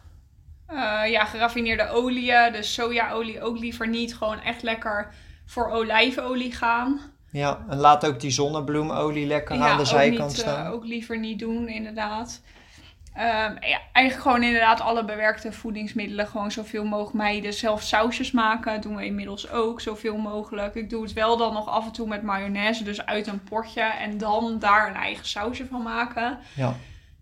Eh, 0.68 1.02
ja, 1.12 1.26
geraffineerde 1.26 1.90
oliën, 1.90 2.52
dus 2.52 2.74
sojaolie 2.74 3.42
ook 3.42 3.58
liever 3.58 3.88
niet. 3.88 4.16
Gewoon 4.16 4.40
echt 4.40 4.64
lekker 4.64 5.14
voor 5.46 5.70
olijfolie 5.70 6.52
gaan. 6.52 7.00
Ja, 7.32 7.66
en 7.70 7.78
laat 7.78 8.06
ook 8.06 8.20
die 8.20 8.32
zonnebloemolie 8.32 9.28
lekker 9.28 9.60
aan 9.60 9.78
de 9.78 9.86
zijkant 9.86 10.30
niet, 10.30 10.42
eh, 10.42 10.52
staan. 10.52 10.68
ook 10.68 10.86
liever 10.86 11.20
niet 11.20 11.40
doen, 11.40 11.68
inderdaad. 11.68 12.42
Ehm, 13.16 13.56
ja, 13.60 13.80
eigenlijk 13.92 14.28
gewoon 14.28 14.44
inderdaad 14.44 14.82
alle 14.82 15.06
bewerkte 15.06 15.52
voedingsmiddelen 15.52 16.28
gewoon 16.28 16.52
zoveel 16.52 16.86
mogelijk 16.86 17.14
mijden. 17.14 17.54
Zelf 17.54 17.82
sausjes 17.82 18.32
maken 18.32 18.82
doen 18.82 18.96
we 18.96 19.06
inmiddels 19.06 19.50
ook 19.50 19.82
zoveel 19.82 20.18
mogelijk. 20.18 20.76
Ik 20.76 20.90
doe 20.90 21.04
het 21.04 21.14
wel 21.14 21.38
dan 21.38 21.54
nog 21.54 21.68
af 21.68 21.86
en 21.86 21.92
toe 21.92 22.08
met 22.08 22.24
mayonaise, 22.24 22.84
dus 22.84 23.06
uit 23.06 23.28
een 23.28 23.44
potje. 23.44 23.82
En 23.82 24.18
dan 24.18 24.60
daar 24.60 24.88
een 24.88 24.96
eigen 24.96 25.26
sausje 25.26 25.66
van 25.66 25.82
maken. 25.82 26.40
Ja. 26.56 26.76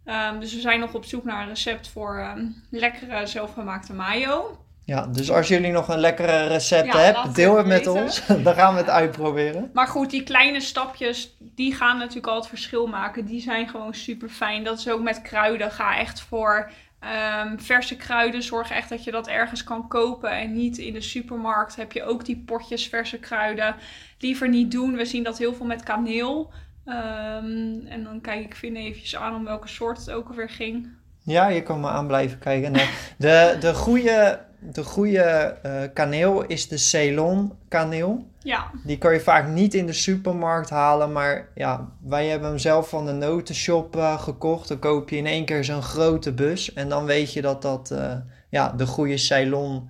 Ehm, 0.05 0.39
dus 0.39 0.53
we 0.53 0.59
zijn 0.59 0.79
nog 0.79 0.93
op 0.93 1.05
zoek 1.05 1.23
naar 1.23 1.41
een 1.41 1.47
recept 1.47 1.87
voor 1.87 2.17
ehm, 2.17 2.45
lekkere 2.69 3.25
zelfgemaakte 3.27 3.93
mayo. 3.93 4.62
Ja, 4.85 5.05
dus 5.07 5.31
als 5.31 5.47
jullie 5.47 5.71
nog 5.71 5.87
een 5.87 5.99
lekkere 5.99 6.47
recept 6.47 6.93
Ja, 6.93 6.99
hebben, 6.99 7.33
deel 7.33 7.57
het 7.57 7.65
met 7.65 7.85
weten. 7.85 8.01
ons. 8.03 8.25
Dan 8.43 8.53
gaan 8.53 8.73
we 8.73 8.79
het 8.79 8.89
uitproberen. 8.89 9.69
Maar 9.73 9.87
goed, 9.87 10.09
die 10.09 10.23
kleine 10.23 10.59
stapjes, 10.61 11.35
die 11.39 11.73
gaan 11.75 11.97
natuurlijk 11.97 12.27
al 12.27 12.35
het 12.35 12.47
verschil 12.47 12.87
maken. 12.87 13.25
Die 13.25 13.41
zijn 13.41 13.67
gewoon 13.69 13.93
super 13.93 14.29
fijn. 14.29 14.63
Dat 14.63 14.77
is 14.79 14.89
ook 14.89 15.01
met 15.01 15.21
kruiden. 15.21 15.71
Ga 15.71 15.97
echt 15.97 16.21
voor 16.21 16.71
ehm, 16.99 17.57
verse 17.57 17.95
kruiden. 17.95 18.43
Zorg 18.43 18.71
echt 18.71 18.89
dat 18.89 19.03
je 19.03 19.11
dat 19.11 19.27
ergens 19.27 19.63
kan 19.63 19.87
kopen. 19.87 20.31
En 20.31 20.53
niet 20.53 20.77
in 20.77 20.93
de 20.93 21.01
supermarkt 21.01 21.75
heb 21.75 21.91
je 21.91 22.03
ook 22.03 22.25
die 22.25 22.43
potjes 22.45 22.87
verse 22.87 23.17
kruiden. 23.19 23.75
Liever 24.19 24.49
niet 24.49 24.71
doen. 24.71 24.95
We 24.95 25.05
zien 25.05 25.23
dat 25.23 25.37
heel 25.37 25.53
veel 25.53 25.65
met 25.65 25.83
kaneel. 25.83 26.51
Ehm, 26.85 27.85
en 27.87 28.03
dan 28.03 28.21
kijk 28.21 28.45
ik 28.45 28.55
Finn 28.55 28.75
eventjes 28.75 29.15
aan 29.15 29.35
om 29.35 29.43
welke 29.43 29.67
soort 29.67 29.97
het 29.97 30.11
ook 30.11 30.29
alweer 30.29 30.49
ging. 30.49 30.87
Ja, 31.25 31.47
je 31.47 31.63
kan 31.63 31.79
me 31.79 31.87
aan 31.87 32.07
blijven 32.07 32.39
kijken. 32.39 32.71
Nee, 32.71 32.89
de, 33.17 33.57
de 33.59 33.73
goede, 33.73 34.39
de 34.71 34.83
goede 34.83 35.19
eh, 35.63 35.81
kaneel 35.93 36.43
is 36.45 36.67
de 36.67 36.77
Ceylon 36.77 37.53
kaneel. 37.67 38.27
Ja, 38.39 38.71
Die 38.83 38.97
kan 38.97 39.13
je 39.13 39.19
vaak 39.19 39.47
niet 39.47 39.73
in 39.73 39.85
de 39.85 39.93
supermarkt 39.93 40.69
halen, 40.69 41.11
maar 41.11 41.47
ja, 41.55 41.89
wij 42.01 42.27
hebben 42.27 42.49
hem 42.49 42.57
zelf 42.57 42.89
van 42.89 43.05
de 43.05 43.11
notenshop 43.11 43.95
eh, 43.95 44.21
gekocht. 44.21 44.67
Dan 44.67 44.79
koop 44.79 45.09
je 45.09 45.15
in 45.15 45.25
één 45.25 45.45
keer 45.45 45.63
zo'n 45.63 45.81
grote 45.81 46.33
bus 46.33 46.73
en 46.73 46.89
dan 46.89 47.05
weet 47.05 47.33
je 47.33 47.41
dat 47.41 47.61
dat 47.61 47.91
eh, 47.91 48.15
ja, 48.49 48.69
de 48.69 48.85
goede 48.85 49.17
Ceylon 49.17 49.89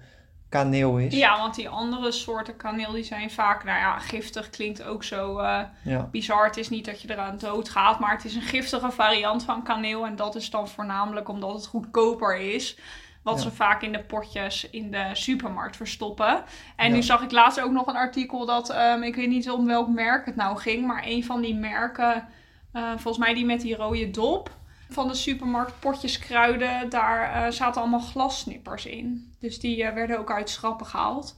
kaneel 0.50 0.98
is. 0.98 1.14
ja, 1.16 1.38
want 1.38 1.56
die 1.56 1.70
andere 1.70 2.12
soorten 2.12 2.56
kaneel 2.56 2.92
die 2.92 3.04
zijn 3.04 3.32
vaak, 3.32 3.64
nou 3.64 3.78
ja, 3.80 4.00
giftig 4.00 4.50
klinkt 4.50 4.84
ook 4.84 5.04
zo 5.04 5.42
Ja. 5.84 6.08
bizar. 6.12 6.46
Het 6.46 6.58
is 6.58 6.70
niet 6.70 6.86
dat 6.86 7.02
je 7.02 7.12
eraan 7.12 7.38
dood 7.38 7.70
gaat, 7.70 8.00
maar 8.00 8.12
het 8.12 8.26
is 8.26 8.36
een 8.36 8.42
giftige 8.42 8.92
variant 8.92 9.44
van 9.44 9.64
kaneel. 9.64 10.06
En 10.06 10.16
dat 10.16 10.36
is 10.36 10.50
dan 10.50 10.68
voornamelijk 10.68 11.30
omdat 11.30 11.54
het 11.54 11.66
goedkoper 11.66 12.38
is. 12.38 12.78
Wat 13.24 13.36
Ja. 13.36 13.42
ze 13.42 13.52
vaak 13.52 13.82
in 13.82 13.92
de 13.92 14.04
potjes 14.04 14.70
in 14.70 14.92
de 14.92 15.10
supermarkt 15.14 15.76
verstoppen. 15.76 16.44
En 16.76 16.88
Ja. 16.90 16.96
nu 16.96 17.04
zag 17.04 17.22
ik 17.24 17.32
laatst 17.32 17.62
ook 17.62 17.72
nog 17.72 17.88
een 17.88 17.96
artikel 17.96 18.46
dat, 18.46 18.70
ehm, 18.70 19.02
ik 19.04 19.16
weet 19.16 19.28
niet 19.30 19.50
om 19.50 19.66
welk 19.66 19.88
merk 19.88 20.26
het 20.26 20.36
nou 20.36 20.58
ging, 20.58 20.86
maar 20.88 21.04
een 21.06 21.24
van 21.26 21.42
die 21.42 21.56
merken, 21.56 22.28
eh, 22.72 22.90
volgens 22.90 23.18
mij 23.18 23.34
die 23.34 23.46
met 23.46 23.62
die 23.62 23.76
rode 23.76 24.12
dop 24.12 24.56
van 24.90 25.08
de 25.08 25.14
supermarkt 25.14 25.80
potjes 25.80 26.20
kruiden, 26.20 26.90
daar 26.90 27.46
eh, 27.46 27.52
zaten 27.52 27.82
allemaal 27.82 28.00
glassnippers 28.00 28.86
in. 28.86 29.34
Dus 29.40 29.60
die 29.60 29.84
eh, 29.84 29.94
werden 29.94 30.20
ook 30.20 30.32
uit 30.32 30.50
schrappen 30.50 30.86
gehaald. 30.86 31.38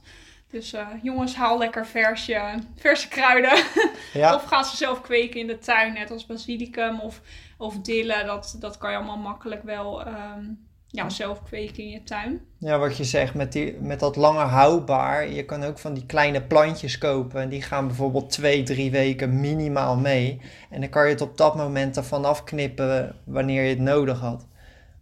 Dus 0.50 0.74
jongens, 1.02 1.34
haal 1.36 1.58
lekker 1.58 1.86
versje, 1.86 2.54
verse 2.76 3.08
kruiden. 3.08 3.52
Ja, 4.12 4.34
Of 4.34 4.44
ga 4.44 4.62
ze 4.62 4.76
zelf 4.76 5.00
kweken 5.00 5.40
in 5.40 5.46
de 5.46 5.58
tuin, 5.58 5.92
net 5.92 6.10
als 6.10 6.26
basilicum 6.26 7.00
of, 7.00 7.20
of 7.58 7.78
dille. 7.80 8.24
Dat, 8.24 8.56
dat 8.60 8.78
kan 8.78 8.90
je 8.90 8.96
allemaal 8.96 9.16
makkelijk 9.18 9.62
wel 9.62 10.04
ehm, 10.04 10.44
ja, 10.96 11.08
zelf 11.08 11.42
kweken 11.42 11.82
in 11.82 11.88
je 11.90 12.02
tuin. 12.02 12.40
Ja, 12.58 12.78
wat 12.78 12.96
je 12.96 13.04
zegt, 13.04 13.34
met, 13.34 13.52
die, 13.52 13.76
met 13.80 14.00
dat 14.00 14.16
lange 14.16 14.38
houdbaar. 14.44 15.28
Je 15.28 15.44
kan 15.44 15.64
ook 15.64 15.78
van 15.78 15.94
die 15.94 16.06
kleine 16.06 16.42
plantjes 16.42 16.98
kopen. 16.98 17.40
En 17.40 17.48
die 17.48 17.62
gaan 17.62 17.86
bijvoorbeeld 17.86 18.30
twee, 18.30 18.62
drie 18.62 18.90
weken 18.90 19.40
minimaal 19.40 19.96
mee. 19.96 20.40
En 20.70 20.80
dan 20.80 20.88
kan 20.90 21.04
je 21.04 21.10
het 21.10 21.20
op 21.20 21.36
dat 21.36 21.56
moment 21.56 21.96
ervan 21.96 22.24
afknippen 22.24 23.14
wanneer 23.24 23.62
je 23.62 23.68
het 23.68 23.78
nodig 23.78 24.20
had. 24.20 24.46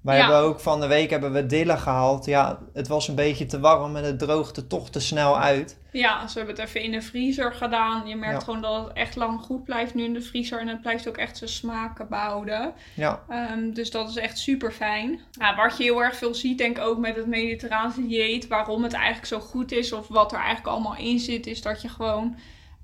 Wij 0.00 0.16
Ja. 0.16 0.20
hebben 0.22 0.40
ook 0.42 0.60
van 0.60 0.80
de 0.80 0.86
week 0.86 1.10
hebben 1.10 1.32
we 1.32 1.46
dillen 1.46 1.78
gehaald. 1.78 2.24
Ja, 2.24 2.58
het 2.72 2.88
was 2.88 3.08
een 3.08 3.14
beetje 3.14 3.46
te 3.46 3.60
warm 3.60 3.96
en 3.96 4.04
het 4.04 4.18
droogde 4.18 4.66
toch 4.66 4.90
te 4.90 5.00
snel 5.00 5.40
uit. 5.40 5.78
Ja, 6.00 6.26
ze 6.26 6.38
hebben 6.38 6.56
het 6.56 6.64
even 6.64 6.82
in 6.82 6.90
de 6.92 7.02
vriezer 7.02 7.52
gedaan. 7.54 8.06
Je 8.08 8.16
merkt 8.16 8.34
Ja. 8.38 8.44
gewoon 8.44 8.60
dat 8.60 8.84
het 8.88 8.96
echt 8.96 9.16
lang 9.16 9.40
goed 9.40 9.64
blijft 9.64 9.94
nu 9.94 10.04
in 10.04 10.12
de 10.12 10.20
vriezer. 10.20 10.60
En 10.60 10.68
het 10.68 10.80
blijft 10.80 11.08
ook 11.08 11.16
echt 11.16 11.36
zijn 11.36 11.50
smaken 11.50 12.08
behouden. 12.08 12.72
Ja, 12.94 13.22
Ehm, 13.28 13.70
dus 13.72 13.90
dat 13.90 14.08
is 14.08 14.16
echt 14.16 14.38
super 14.38 14.72
fijn. 14.72 15.20
Ja, 15.30 15.56
wat 15.56 15.76
je 15.76 15.82
heel 15.82 16.02
erg 16.02 16.16
veel 16.16 16.34
ziet, 16.34 16.58
denk 16.58 16.76
ik 16.76 16.82
ook 16.84 16.98
met 16.98 17.16
het 17.16 17.26
mediterraanse 17.26 18.06
dieet, 18.06 18.46
waarom 18.46 18.82
het 18.82 18.92
eigenlijk 18.92 19.26
zo 19.26 19.40
goed 19.40 19.72
is 19.72 19.92
of 19.92 20.08
wat 20.08 20.32
er 20.32 20.38
eigenlijk 20.38 20.66
allemaal 20.68 20.96
in 20.96 21.18
zit, 21.18 21.46
is 21.46 21.62
dat 21.62 21.82
je 21.82 21.88
gewoon. 21.88 22.36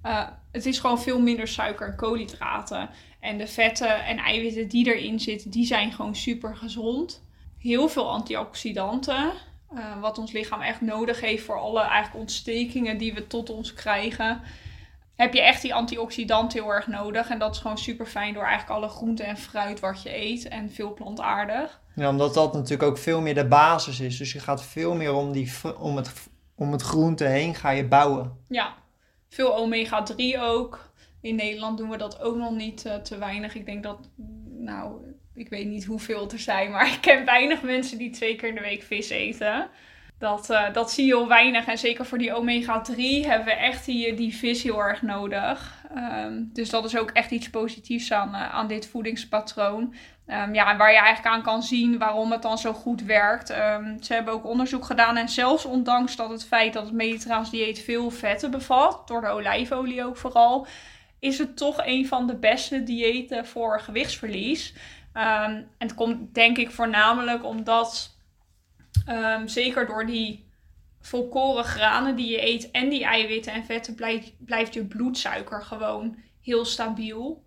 eh, 0.03 0.27
het 0.53 0.67
is 0.67 0.79
gewoon 0.79 1.01
veel 1.01 1.21
minder 1.21 1.49
suiker 1.49 1.87
en 1.89 1.97
koolhydraten. 1.97 2.89
En 3.21 3.39
de 3.39 3.47
vetten 3.47 4.05
en 4.05 4.19
eiwitten 4.19 4.69
die 4.69 4.95
erin 4.95 5.21
zitten, 5.21 5.51
die 5.51 5.67
zijn 5.67 5.93
gewoon 5.93 6.15
super 6.17 6.57
gezond. 6.57 7.23
Heel 7.59 7.89
veel 7.89 8.11
antioxidanten. 8.11 9.31
Eh, 9.75 10.01
wat 10.01 10.19
ons 10.19 10.33
lichaam 10.33 10.61
echt 10.61 10.81
nodig 10.81 11.21
heeft 11.21 11.45
voor 11.45 11.59
alle 11.59 11.81
eigenlijk 11.81 12.21
ontstekingen 12.21 12.99
die 12.99 13.15
we 13.15 13.27
tot 13.27 13.51
ons 13.51 13.75
krijgen. 13.75 14.41
Heb 15.17 15.35
je 15.35 15.43
echt 15.43 15.63
die 15.63 15.75
antioxidanten 15.75 16.61
heel 16.61 16.71
erg 16.71 16.87
nodig. 16.87 17.29
En 17.29 17.39
dat 17.39 17.55
is 17.55 17.61
gewoon 17.61 17.79
super 17.79 18.07
fijn 18.07 18.35
door 18.35 18.45
eigenlijk 18.45 18.81
alle 18.81 18.89
groenten 18.89 19.27
en 19.27 19.37
fruit 19.37 19.81
wat 19.81 20.03
je 20.03 20.17
eet. 20.17 20.49
En 20.49 20.71
veel 20.71 20.95
plantaardig. 20.95 21.81
ja 21.95 22.09
omdat 22.09 22.35
dat 22.35 22.53
natuurlijk 22.53 22.83
ook 22.83 22.99
veel 22.99 23.21
meer 23.21 23.35
de 23.35 23.47
basis 23.47 24.01
is. 24.01 24.17
Dus 24.17 24.33
je 24.33 24.41
gaat 24.41 24.63
veel 24.63 24.95
meer 24.95 25.15
om, 25.15 25.33
die, 25.33 25.53
om, 25.79 25.97
het, 25.97 26.29
om 26.55 26.73
het 26.73 26.83
groente 26.83 27.25
heen 27.25 27.55
ga 27.55 27.71
je 27.71 27.87
bouwen. 27.87 28.37
Ja, 28.49 28.75
veel 29.29 29.57
omega-3 29.57 30.41
ook. 30.41 30.93
In 31.21 31.35
Nederland 31.35 31.79
doen 31.79 31.91
we 31.91 31.97
dat 31.97 32.21
ook 32.21 32.37
nog 32.37 32.53
niet 32.53 32.85
eh, 32.87 32.95
te 32.95 33.19
weinig. 33.19 33.55
Ik 33.55 33.67
denk 33.67 33.83
dat, 33.83 33.99
nou, 34.59 35.10
ik 35.35 35.49
weet 35.49 35.67
niet 35.67 35.85
hoeveel 35.85 36.31
er 36.31 36.39
zijn, 36.39 36.71
maar 36.71 36.87
ik 36.95 37.01
ken 37.01 37.25
weinig 37.25 37.63
mensen 37.63 37.99
die 37.99 38.11
twee 38.11 38.37
keer 38.37 38.49
in 38.49 38.55
de 38.55 38.61
week 38.61 38.83
vis 38.83 39.09
eten. 39.09 39.69
Dat, 40.21 40.51
eh, 40.51 40.73
dat 40.73 40.93
zie 40.93 41.07
je 41.07 41.17
heel 41.17 41.29
weinig. 41.29 41.67
En 41.67 41.79
zeker 41.79 42.07
voor 42.07 42.19
die 42.19 42.35
omega-3 42.35 43.27
hebben 43.27 43.45
we 43.45 43.53
echt 43.53 43.85
die, 43.85 44.15
die 44.15 44.37
vis 44.37 44.63
heel 44.63 44.79
erg 44.79 45.03
nodig. 45.03 45.85
Ehm, 45.95 46.43
dus 46.53 46.71
dat 46.71 46.85
is 46.85 46.97
ook 46.97 47.11
echt 47.11 47.31
iets 47.31 47.51
positiefs 47.51 48.13
aan, 48.13 48.35
eh, 48.35 48.55
aan 48.55 48.67
dit 48.67 48.89
voedingspatroon. 48.89 49.95
Ehm, 50.27 50.55
ja, 50.55 50.77
waar 50.77 50.93
je 50.93 50.99
eigenlijk 50.99 51.35
aan 51.35 51.43
kan 51.43 51.63
zien 51.63 51.99
waarom 51.99 52.33
het 52.33 52.43
dan 52.43 52.59
zo 52.59 52.73
goed 52.73 53.03
werkt. 53.03 53.51
Ehm, 53.51 54.03
ze 54.03 54.13
hebben 54.15 54.35
ook 54.35 54.47
onderzoek 54.47 54.85
gedaan 54.85 55.17
en 55.17 55.29
zelfs 55.29 55.65
ondanks 55.65 56.17
dat 56.17 56.31
het 56.31 56.47
feit 56.47 56.73
dat 56.73 56.85
het 56.85 56.95
mediterraans 56.95 57.51
dieet 57.51 57.81
veel 57.81 58.11
vetten 58.11 58.51
bevat, 58.51 59.09
door 59.09 59.21
de 59.21 59.29
olijfolie 59.29 60.05
ook 60.05 60.17
vooral, 60.17 60.67
is 61.19 61.39
het 61.39 61.57
toch 61.57 61.87
een 61.87 62.07
van 62.07 62.27
de 62.27 62.37
beste 62.37 62.83
diëten 62.83 63.47
voor 63.47 63.81
gewichtsverlies. 63.81 64.75
Ehm, 65.13 65.51
en 65.55 65.67
het 65.79 65.95
komt 65.95 66.35
denk 66.35 66.59
ik 66.59 66.71
voornamelijk 66.71 67.45
omdat, 67.45 68.17
ehm, 69.07 69.47
zeker 69.47 69.87
door 69.87 70.07
die 70.07 70.49
volkoren 71.01 71.65
granen 71.65 72.17
die 72.17 72.31
je 72.31 72.47
eet 72.47 72.71
en 72.71 72.89
die 72.89 73.05
eiwitten 73.05 73.53
en 73.53 73.65
vetten, 73.65 73.95
blijft, 73.95 74.33
blijft 74.39 74.75
je 74.75 74.85
bloedsuiker 74.85 75.63
gewoon 75.63 76.17
heel 76.43 76.65
stabiel. 76.65 77.43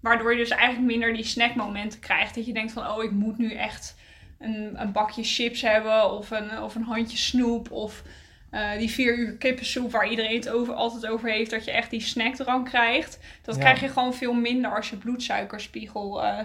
Waardoor 0.00 0.32
je 0.32 0.38
dus 0.38 0.50
eigenlijk 0.50 0.86
minder 0.90 1.14
die 1.14 1.24
snackmomenten 1.24 2.00
krijgt. 2.00 2.34
Dat 2.34 2.46
je 2.46 2.52
denkt 2.52 2.72
van, 2.72 2.90
oh, 2.90 3.02
ik 3.04 3.10
moet 3.10 3.38
nu 3.38 3.52
echt 3.52 3.96
een, 4.38 4.80
een 4.80 4.92
bakje 4.92 5.22
chips 5.24 5.62
hebben. 5.62 6.10
Of 6.12 6.30
een, 6.30 6.62
of 6.62 6.74
een 6.74 6.82
handje 6.82 7.16
snoep. 7.16 7.70
Of 7.70 8.02
eh, 8.50 8.78
die 8.78 8.90
vier 8.90 9.18
uur 9.18 9.36
kippensoep 9.36 9.90
waar 9.90 10.08
iedereen 10.10 10.36
het 10.36 10.48
over, 10.48 10.74
altijd 10.74 11.06
over 11.06 11.30
heeft. 11.30 11.50
Dat 11.50 11.64
je 11.64 11.70
echt 11.70 11.90
die 11.90 12.00
snackdrang 12.00 12.68
krijgt. 12.68 13.18
Dat 13.42 13.54
Ja. 13.54 13.60
krijg 13.60 13.80
je 13.80 13.88
gewoon 13.88 14.14
veel 14.14 14.32
minder 14.34 14.76
als 14.76 14.90
je 14.90 14.96
bloedsuikerspiegel 14.96 16.24
eh, 16.24 16.38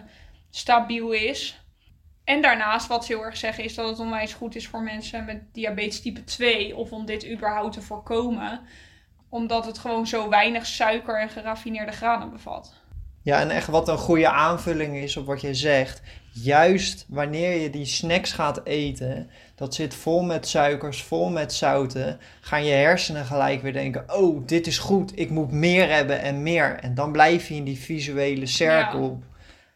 stabiel 0.56 1.12
is. 1.12 1.62
En 2.24 2.42
daarnaast, 2.42 2.88
wat 2.88 3.06
ze 3.06 3.14
heel 3.14 3.24
erg 3.24 3.38
zeggen, 3.38 3.64
is 3.64 3.76
dat 3.76 3.90
het 3.90 4.00
onwijs 4.00 4.34
goed 4.34 4.56
is 4.56 4.68
voor 4.68 4.82
mensen 4.82 5.26
met 5.26 5.54
diabetes 5.54 6.02
type 6.02 6.24
2. 6.24 6.76
Of 6.76 6.92
om 6.92 7.06
dit 7.06 7.30
überhaupt 7.30 7.74
te 7.74 7.82
voorkomen. 7.82 8.62
Omdat 9.30 9.66
het 9.66 9.78
gewoon 9.78 10.08
zo 10.08 10.30
weinig 10.30 10.66
suiker 10.66 11.20
en 11.20 11.30
geraffineerde 11.30 11.92
granen 11.92 12.32
bevat. 12.32 12.74
Ja, 13.22 13.40
en 13.40 13.50
echt 13.50 13.68
wat 13.68 13.88
een 13.88 13.98
goede 13.98 14.30
aanvulling 14.30 14.96
is 14.96 15.18
op 15.18 15.26
wat 15.26 15.42
je 15.42 15.54
zegt. 15.54 16.02
Juist 16.34 17.06
wanneer 17.08 17.62
je 17.62 17.70
die 17.70 17.86
snacks 17.86 18.32
gaat 18.32 18.66
eten, 18.66 19.30
dat 19.56 19.76
zit 19.76 19.94
vol 19.94 20.24
met 20.24 20.48
suikers, 20.48 21.04
vol 21.04 21.30
met 21.30 21.54
zouten, 21.54 22.20
gaan 22.42 22.66
je 22.66 22.74
hersenen 22.74 23.26
gelijk 23.26 23.62
weer 23.62 23.74
denken: 23.74 24.06
oh, 24.08 24.48
dit 24.48 24.68
is 24.68 24.78
goed, 24.78 25.20
ik 25.20 25.30
moet 25.30 25.52
meer 25.52 25.90
hebben 25.90 26.22
en 26.22 26.44
meer. 26.44 26.80
En 26.80 26.96
dan 26.96 27.12
blijf 27.12 27.48
je 27.48 27.56
in 27.56 27.64
die 27.64 27.80
visuele 27.80 28.46
cirkel. 28.46 29.22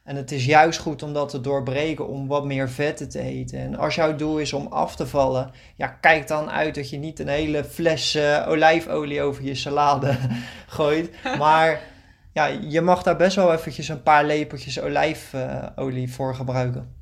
En 0.08 0.16
het 0.16 0.32
is 0.32 0.46
juist 0.46 0.80
goed 0.80 1.04
om 1.04 1.14
dat 1.14 1.30
te 1.30 1.42
doorbreken, 1.42 2.08
om 2.08 2.28
wat 2.28 2.46
meer 2.46 2.70
vetten 2.70 3.10
te 3.10 3.20
eten. 3.20 3.60
En 3.60 3.76
als 3.76 3.96
jouw 3.96 4.16
doel 4.16 4.38
is 4.40 4.54
om 4.54 4.68
af 4.68 4.96
te 4.96 5.08
vallen, 5.08 5.52
ja, 5.76 5.88
kijk 5.88 6.28
dan 6.28 6.52
uit 6.52 6.76
dat 6.76 6.90
je 6.90 6.98
niet 6.98 7.20
een 7.20 7.28
hele 7.28 7.64
fles 7.64 8.16
eh, 8.16 8.46
olijfolie 8.48 9.22
over 9.22 9.44
je 9.44 9.56
salade 9.56 10.18
gooit. 10.78 11.10
Maar 11.38 11.82
ja, 12.34 12.46
je 12.46 12.82
mag 12.82 13.04
daar 13.04 13.16
best 13.16 13.36
wel 13.36 13.54
eventjes 13.54 13.88
een 13.88 14.04
paar 14.04 14.26
lepeltjes 14.26 14.80
olijfolie 14.80 16.12
voor 16.12 16.36
gebruiken. 16.36 16.96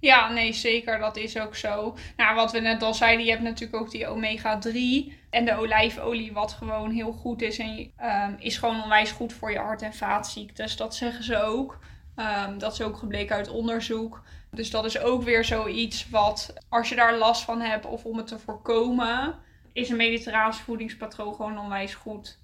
Ja, 0.00 0.32
nee, 0.32 0.52
zeker. 0.52 0.98
Dat 0.98 1.16
is 1.16 1.38
ook 1.38 1.56
zo. 1.56 1.96
Nou, 2.16 2.34
wat 2.34 2.52
we 2.52 2.60
net 2.60 2.82
al 2.82 2.94
zeiden, 2.94 3.24
je 3.24 3.30
hebt 3.30 3.42
natuurlijk 3.42 3.80
ook 3.80 3.90
die 3.90 4.06
omega-3 4.06 5.12
en 5.30 5.44
de 5.44 5.56
olijfolie, 5.58 6.32
wat 6.32 6.52
gewoon 6.52 6.90
heel 6.90 7.12
goed 7.12 7.42
is. 7.42 7.58
En 7.58 7.92
ehm, 7.96 8.32
is 8.38 8.58
gewoon 8.58 8.82
onwijs 8.82 9.10
goed 9.10 9.32
voor 9.32 9.52
je 9.52 9.58
hart- 9.58 9.82
en 9.82 9.94
vaatziektes. 9.94 10.76
Dat 10.76 10.94
zeggen 10.94 11.24
ze 11.24 11.42
ook. 11.42 11.78
Ehm, 12.18 12.58
dat 12.58 12.72
is 12.72 12.82
ook 12.82 12.96
gebleken 12.96 13.36
uit 13.36 13.48
onderzoek. 13.48 14.22
Dus 14.50 14.70
dat 14.70 14.84
is 14.84 15.00
ook 15.00 15.22
weer 15.22 15.44
zoiets 15.44 16.10
wat, 16.10 16.54
als 16.68 16.88
je 16.88 16.94
daar 16.94 17.16
last 17.16 17.42
van 17.42 17.60
hebt 17.60 17.86
of 17.86 18.04
om 18.04 18.16
het 18.16 18.26
te 18.26 18.38
voorkomen, 18.38 19.34
is 19.72 19.88
een 19.88 19.96
mediterraans 19.96 20.60
voedingspatroon 20.60 21.34
gewoon 21.34 21.58
onwijs 21.58 21.94
goed 21.94 22.38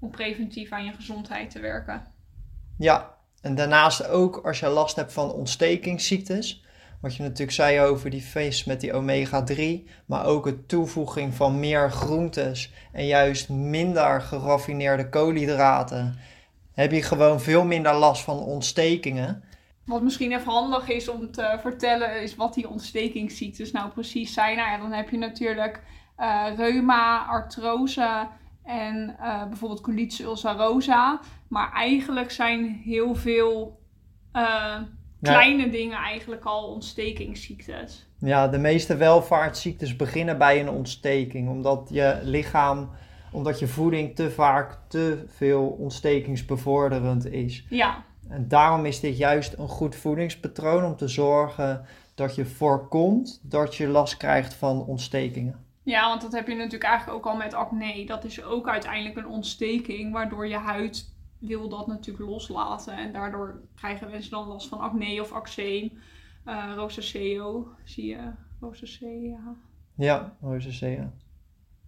om 0.00 0.10
preventief 0.10 0.72
aan 0.72 0.84
je 0.84 0.92
gezondheid 0.92 1.50
te 1.50 1.60
werken. 1.60 2.04
Ja, 2.78 3.16
en 3.40 3.54
daarnaast 3.54 4.08
ook 4.08 4.36
als 4.36 4.60
je 4.60 4.68
last 4.68 4.96
hebt 4.96 5.12
van 5.12 5.32
ontstekingsziektes. 5.32 6.64
Wat 7.00 7.16
je 7.16 7.22
natuurlijk 7.22 7.52
zei 7.52 7.80
over 7.80 8.10
die 8.10 8.22
vis 8.22 8.64
met 8.64 8.80
die 8.80 8.92
omega-3. 8.92 9.90
Maar 10.06 10.24
ook 10.24 10.44
het 10.44 10.68
toevoeging 10.68 11.34
van 11.34 11.60
meer 11.60 11.90
groentes 11.90 12.72
en 12.92 13.06
juist 13.06 13.48
minder 13.48 14.20
geraffineerde 14.20 15.08
koolhydraten. 15.08 16.18
Heb 16.76 16.92
je 16.92 17.02
gewoon 17.02 17.40
veel 17.40 17.64
minder 17.64 17.94
last 17.94 18.22
van 18.22 18.38
ontstekingen. 18.38 19.42
Wat 19.84 20.02
misschien 20.02 20.32
even 20.32 20.52
handig 20.52 20.88
is 20.88 21.08
om 21.08 21.30
te 21.30 21.58
vertellen, 21.60 22.22
is 22.22 22.36
wat 22.36 22.54
die 22.54 22.68
ontstekingsziektes 22.68 23.72
nou 23.72 23.90
precies 23.90 24.32
zijn. 24.32 24.56
Nou 24.56 24.70
ja, 24.70 24.78
dan 24.78 24.92
heb 24.92 25.10
je 25.10 25.18
natuurlijk 25.18 25.82
eh, 26.16 26.46
reuma, 26.56 27.24
artrose 27.24 28.28
en 28.64 29.16
eh, 29.20 29.46
bijvoorbeeld 29.46 29.80
colitis 29.80 30.20
ulcerosa. 30.20 31.20
Maar 31.48 31.72
eigenlijk 31.72 32.30
zijn 32.30 32.80
heel 32.84 33.14
veel 33.14 33.80
eh, 34.32 34.76
kleine 35.22 35.68
dingen 35.70 35.98
eigenlijk 35.98 36.44
al 36.44 36.72
ontstekingsziektes. 36.72 38.08
Ja, 38.18 38.48
de 38.48 38.58
meeste 38.58 38.96
welvaartsziektes 38.96 39.96
beginnen 39.96 40.38
bij 40.38 40.60
een 40.60 40.70
ontsteking. 40.70 41.48
Omdat 41.48 41.88
je 41.92 42.18
lichaam, 42.22 42.90
omdat 43.36 43.58
je 43.58 43.66
voeding 43.66 44.14
te 44.14 44.30
vaak 44.30 44.78
te 44.88 45.24
veel 45.26 45.66
ontstekingsbevorderend 45.66 47.26
is. 47.26 47.66
Ja, 47.68 48.04
En 48.28 48.48
daarom 48.48 48.84
is 48.84 49.00
dit 49.00 49.16
juist 49.16 49.58
een 49.58 49.68
goed 49.68 49.96
voedingspatroon 49.96 50.84
om 50.84 50.96
te 50.96 51.08
zorgen 51.08 51.84
dat 52.14 52.34
je 52.34 52.44
voorkomt 52.44 53.40
dat 53.42 53.74
je 53.74 53.88
last 53.88 54.16
krijgt 54.16 54.54
van 54.54 54.84
ontstekingen. 54.84 55.64
Ja, 55.82 56.08
want 56.08 56.20
dat 56.20 56.32
heb 56.32 56.48
je 56.48 56.54
natuurlijk 56.54 56.84
eigenlijk 56.84 57.18
ook 57.18 57.32
al 57.32 57.36
met 57.36 57.54
acne. 57.54 58.06
Dat 58.06 58.24
is 58.24 58.44
ook 58.44 58.68
uiteindelijk 58.68 59.16
een 59.16 59.28
ontsteking, 59.28 60.12
waardoor 60.12 60.48
je 60.48 60.56
huid 60.56 61.14
wil 61.38 61.68
dat 61.68 61.86
natuurlijk 61.86 62.30
loslaten. 62.30 62.96
En 62.96 63.12
daardoor 63.12 63.60
krijgen 63.74 64.10
mensen 64.10 64.30
dan 64.30 64.48
last 64.48 64.68
van 64.68 64.78
acne 64.78 65.20
of 65.20 65.32
aczeem. 65.32 65.92
Eh 66.44 66.72
rosaceo, 66.74 67.68
zie 67.84 68.06
je. 68.06 68.30
Rosacea. 68.60 69.54
Ja, 69.94 70.36
rosacea. 70.40 71.12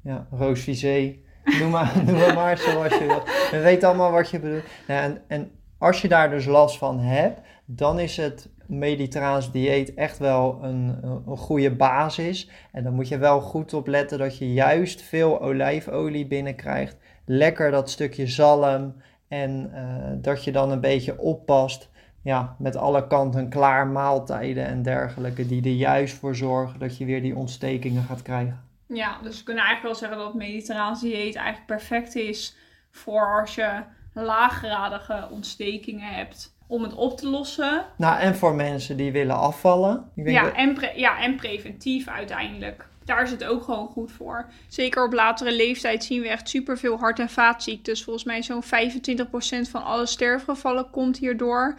Ja, 0.03 0.27
roosvisé. 0.31 1.19
Noem 1.61 1.71
maar, 1.71 1.93
maar, 2.35 2.59
zoals 2.59 2.99
je 2.99 3.07
wil. 3.07 3.23
We 3.51 3.61
weten 3.63 3.89
allemaal 3.89 4.11
wat 4.11 4.31
je 4.31 4.41
bedoelt. 4.41 4.65
Nou, 4.87 5.03
en, 5.03 5.23
en 5.27 5.51
als 5.79 6.03
je 6.03 6.09
daar 6.09 6.31
dus 6.31 6.45
last 6.45 6.79
van 6.79 7.01
hebt, 7.01 7.41
dan 7.65 7.99
is 7.99 8.17
het 8.17 8.49
mediterraans 8.67 9.53
dieet 9.53 9.95
echt 9.95 10.19
wel 10.19 10.59
een, 10.63 10.99
een, 11.03 11.23
een 11.27 11.37
goede 11.37 11.71
basis. 11.71 12.51
En 12.73 12.83
dan 12.83 12.95
moet 12.95 13.09
je 13.09 13.19
wel 13.19 13.41
goed 13.41 13.75
op 13.75 13.87
letten 13.87 14.19
dat 14.19 14.39
je 14.39 14.53
juist 14.53 15.03
veel 15.03 15.41
olijfolie 15.41 16.27
binnenkrijgt. 16.27 16.97
Lekker 17.25 17.71
dat 17.71 17.91
stukje 17.91 18.27
zalm. 18.27 18.95
En 19.29 19.71
eh, 19.75 19.85
dat 20.15 20.45
je 20.45 20.53
dan 20.53 20.71
een 20.71 20.81
beetje 20.81 21.19
oppast 21.19 21.91
ja, 22.23 22.57
met 22.59 22.77
alle 22.77 23.07
kanten 23.07 23.49
klaar 23.49 23.87
maaltijden 23.87 24.67
en 24.67 24.83
dergelijke 24.83 25.47
die 25.47 25.63
er 25.63 25.71
juist 25.71 26.15
voor 26.15 26.37
zorgen 26.37 26.79
dat 26.79 26.97
je 26.97 27.05
weer 27.05 27.23
die 27.23 27.37
ontstekingen 27.37 28.03
gaat 28.03 28.23
krijgen. 28.23 28.68
Ja, 28.89 29.19
dus 29.23 29.39
we 29.39 29.45
kunnen 29.45 29.65
eigenlijk 29.65 29.95
wel 29.95 30.09
zeggen 30.09 30.19
dat 30.19 30.35
het 30.35 30.43
mediterraans 30.43 31.01
dieet 31.01 31.37
eigenlijk 31.37 31.67
perfect 31.67 32.15
is 32.15 32.57
voor 32.91 33.41
als 33.41 33.55
je 33.55 33.83
laaggradige 34.13 35.29
ontstekingen 35.31 36.15
hebt 36.15 36.57
om 36.67 36.83
het 36.83 36.95
op 36.95 37.17
te 37.19 37.29
lossen. 37.29 37.85
Nou, 37.97 38.21
en 38.21 38.37
voor 38.37 38.55
mensen 38.55 38.97
die 38.97 39.13
willen 39.13 39.37
afvallen. 39.37 40.11
Ik 40.15 40.25
denk 40.25 40.37
ja, 40.37 40.53
en 40.53 40.77
ja, 40.95 41.21
en 41.21 41.37
preventief 41.37 42.09
uiteindelijk. 42.09 42.89
Daar 43.05 43.23
is 43.23 43.31
het 43.31 43.45
ook 43.45 43.63
gewoon 43.63 43.89
goed 43.89 44.13
voor. 44.13 44.47
Zeker 44.69 45.05
op 45.05 45.13
latere 45.13 45.53
leeftijd 45.53 46.05
zien 46.05 46.21
we 46.21 46.29
echt 46.29 46.49
superveel 46.49 46.99
hart- 46.99 47.19
en 47.19 47.29
vaatziektes. 47.29 48.05
Volgens 48.05 48.25
mij 48.25 48.43
zo'n 48.43 48.63
25% 48.63 49.69
van 49.71 49.85
alle 49.85 50.07
sterfgevallen 50.07 50.91
komt 50.91 51.19
hierdoor. 51.19 51.79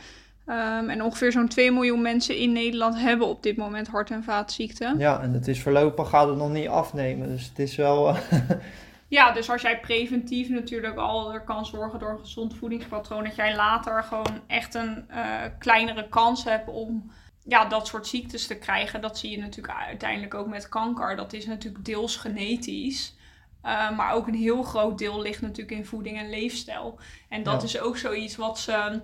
Um, 0.49 0.89
en 0.89 1.03
ongeveer 1.03 1.31
zo'n 1.31 1.47
2 1.47 1.71
miljoen 1.71 2.01
mensen 2.01 2.37
in 2.37 2.51
Nederland 2.51 2.99
hebben 2.99 3.27
op 3.27 3.43
dit 3.43 3.57
moment 3.57 3.87
hart- 3.87 4.11
en 4.11 4.23
vaatziekten. 4.23 4.97
Ja, 4.97 5.21
en 5.21 5.33
het 5.33 5.47
is 5.47 5.61
voorlopig 5.61 6.09
gaat 6.09 6.27
het 6.27 6.37
nog 6.37 6.49
niet 6.49 6.67
afnemen. 6.67 7.27
Dus 7.27 7.45
het 7.45 7.59
is 7.59 7.75
wel. 7.75 8.15
ja, 9.07 9.31
dus 9.31 9.49
als 9.49 9.61
jij 9.61 9.79
preventief 9.79 10.49
natuurlijk 10.49 10.97
al 10.97 11.33
er 11.33 11.43
kan 11.43 11.65
zorgen 11.65 11.99
door 11.99 12.09
een 12.09 12.19
gezond 12.19 12.55
voedingspatroon, 12.55 13.23
dat 13.23 13.35
jij 13.35 13.55
later 13.55 14.03
gewoon 14.03 14.41
echt 14.47 14.75
een 14.75 15.05
uh, 15.11 15.41
kleinere 15.59 16.09
kans 16.09 16.43
hebt 16.43 16.67
om 16.67 17.11
ja, 17.43 17.65
dat 17.65 17.87
soort 17.87 18.07
ziektes 18.07 18.47
te 18.47 18.57
krijgen. 18.57 19.01
Dat 19.01 19.17
zie 19.17 19.31
je 19.31 19.37
natuurlijk 19.37 19.77
uiteindelijk 19.77 20.33
ook 20.33 20.47
met 20.47 20.69
kanker. 20.69 21.15
Dat 21.15 21.33
is 21.33 21.45
natuurlijk 21.45 21.85
deels 21.85 22.15
genetisch. 22.15 23.17
Uh, 23.63 23.97
maar 23.97 24.13
ook 24.13 24.27
een 24.27 24.35
heel 24.35 24.63
groot 24.63 24.97
deel 24.97 25.21
ligt 25.21 25.41
natuurlijk 25.41 25.77
in 25.77 25.85
voeding 25.85 26.17
en 26.17 26.29
leefstijl. 26.29 26.99
En 27.29 27.43
dat 27.43 27.63
is 27.63 27.79
ook 27.79 27.97
zoiets 27.97 28.35
wat 28.35 28.59
ze 28.59 29.01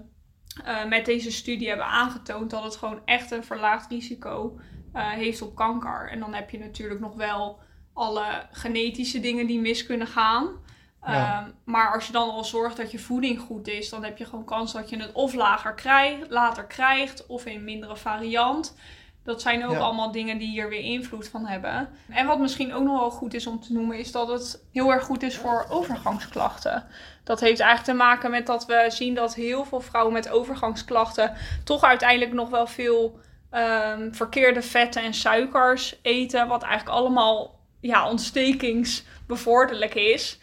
uh, 0.65 0.85
met 0.85 1.05
deze 1.05 1.31
studie 1.31 1.67
hebben 1.67 1.85
aangetoond 1.85 2.49
dat 2.49 2.63
het 2.63 2.75
gewoon 2.75 3.01
echt 3.05 3.31
een 3.31 3.43
verlaagd 3.43 3.91
risico 3.91 4.59
uh, 4.93 5.09
heeft 5.09 5.41
op 5.41 5.55
kanker. 5.55 6.09
En 6.11 6.19
dan 6.19 6.33
heb 6.33 6.49
je 6.49 6.59
natuurlijk 6.59 6.99
nog 6.99 7.15
wel 7.15 7.59
alle 7.93 8.47
genetische 8.51 9.19
dingen 9.19 9.47
die 9.47 9.59
mis 9.59 9.85
kunnen 9.85 10.07
gaan. 10.07 10.63
Ja. 11.05 11.43
Um, 11.45 11.53
maar 11.63 11.93
als 11.93 12.07
je 12.07 12.11
dan 12.11 12.29
al 12.29 12.43
zorgt 12.43 12.77
dat 12.77 12.91
je 12.91 12.99
voeding 12.99 13.39
goed 13.39 13.67
is, 13.67 13.89
dan 13.89 14.03
heb 14.03 14.17
je 14.17 14.25
gewoon 14.25 14.45
kans 14.45 14.73
dat 14.73 14.89
je 14.89 14.97
het 14.97 15.11
of 15.11 15.33
lager 15.33 15.73
krijgt, 15.73 16.29
later 16.29 16.65
krijgt 16.65 17.25
of 17.25 17.45
in 17.45 17.63
mindere 17.63 17.97
variant. 17.97 18.77
Dat 19.25 19.41
zijn 19.41 19.65
ook 19.65 19.71
ja. 19.71 19.79
allemaal 19.79 20.11
dingen 20.11 20.37
die 20.37 20.47
hier 20.47 20.69
weer 20.69 20.79
invloed 20.79 21.27
van 21.27 21.45
hebben. 21.45 21.89
En 22.09 22.27
wat 22.27 22.39
misschien 22.39 22.73
ook 22.73 22.83
nog 22.83 22.99
wel 22.99 23.11
goed 23.11 23.33
is 23.33 23.47
om 23.47 23.61
te 23.61 23.73
noemen, 23.73 23.97
is 23.97 24.11
dat 24.11 24.27
het 24.27 24.63
heel 24.71 24.91
erg 24.91 25.03
goed 25.03 25.23
is 25.23 25.37
voor 25.37 25.65
overgangsklachten. 25.69 26.83
Dat 27.23 27.39
heeft 27.39 27.59
eigenlijk 27.59 27.99
te 27.99 28.05
maken 28.05 28.31
met 28.31 28.45
dat 28.45 28.65
we 28.65 28.85
zien 28.87 29.15
dat 29.15 29.35
heel 29.35 29.65
veel 29.65 29.81
vrouwen 29.81 30.13
met 30.13 30.29
overgangsklachten 30.29 31.33
toch 31.63 31.83
uiteindelijk 31.83 32.33
nog 32.33 32.49
wel 32.49 32.67
veel 32.67 33.19
um, 33.51 34.15
verkeerde 34.15 34.61
vetten 34.61 35.03
en 35.03 35.13
suikers 35.13 35.99
eten. 36.01 36.47
Wat 36.47 36.63
eigenlijk 36.63 36.97
allemaal 36.97 37.59
ja, 37.79 38.09
ontstekingsbevorderlijk 38.09 39.95
is. 39.95 40.39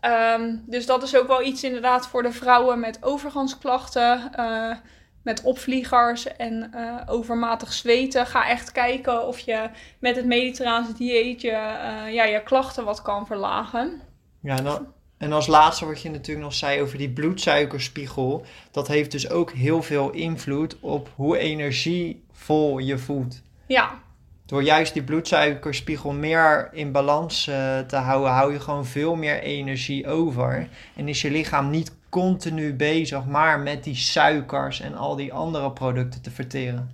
Um, 0.00 0.64
dus 0.66 0.86
dat 0.86 1.02
is 1.02 1.16
ook 1.16 1.26
wel 1.26 1.42
iets 1.42 1.64
inderdaad 1.64 2.08
voor 2.08 2.22
de 2.22 2.32
vrouwen 2.32 2.80
met 2.80 3.02
overgangsklachten. 3.02 4.30
Uh, 4.38 4.76
met 5.24 5.42
opvliegers 5.42 6.36
en 6.36 6.70
uh, 6.74 7.00
overmatig 7.06 7.72
zweten. 7.72 8.26
Ga 8.26 8.48
echt 8.48 8.72
kijken 8.72 9.26
of 9.26 9.38
je 9.38 9.68
met 9.98 10.16
het 10.16 10.26
mediterraanse 10.26 10.92
dieet 10.92 11.40
je, 11.40 11.50
uh, 11.50 12.14
ja, 12.14 12.24
je 12.24 12.42
klachten 12.42 12.84
wat 12.84 13.02
kan 13.02 13.26
verlagen. 13.26 14.00
Ja, 14.40 14.60
nou, 14.60 14.82
en 15.18 15.32
als 15.32 15.46
laatste 15.46 15.86
wat 15.86 16.02
je 16.02 16.10
natuurlijk 16.10 16.44
nog 16.44 16.54
zei 16.54 16.80
over 16.80 16.98
die 16.98 17.10
bloedsuikerspiegel. 17.10 18.44
Dat 18.70 18.88
heeft 18.88 19.10
dus 19.10 19.30
ook 19.30 19.52
heel 19.52 19.82
veel 19.82 20.10
invloed 20.10 20.76
op 20.80 21.10
hoe 21.14 21.38
energievol 21.38 22.78
je 22.78 22.98
voelt. 22.98 23.42
Ja. 23.66 24.02
Door 24.46 24.62
juist 24.62 24.92
die 24.92 25.02
bloedsuikerspiegel 25.02 26.12
meer 26.12 26.68
in 26.72 26.92
balans 26.92 27.48
uh, 27.48 27.78
te 27.78 27.96
houden, 27.96 28.32
hou 28.32 28.52
je 28.52 28.60
gewoon 28.60 28.86
veel 28.86 29.14
meer 29.14 29.40
energie 29.40 30.08
over. 30.08 30.68
En 30.96 31.08
is 31.08 31.22
je 31.22 31.30
lichaam 31.30 31.70
niet 31.70 31.92
continu 32.14 32.74
bezig, 32.74 33.24
maar 33.24 33.60
met 33.60 33.84
die 33.84 33.94
suikers 33.94 34.80
en 34.80 34.94
al 34.94 35.16
die 35.16 35.32
andere 35.32 35.72
producten 35.72 36.22
te 36.22 36.30
verteren. 36.30 36.90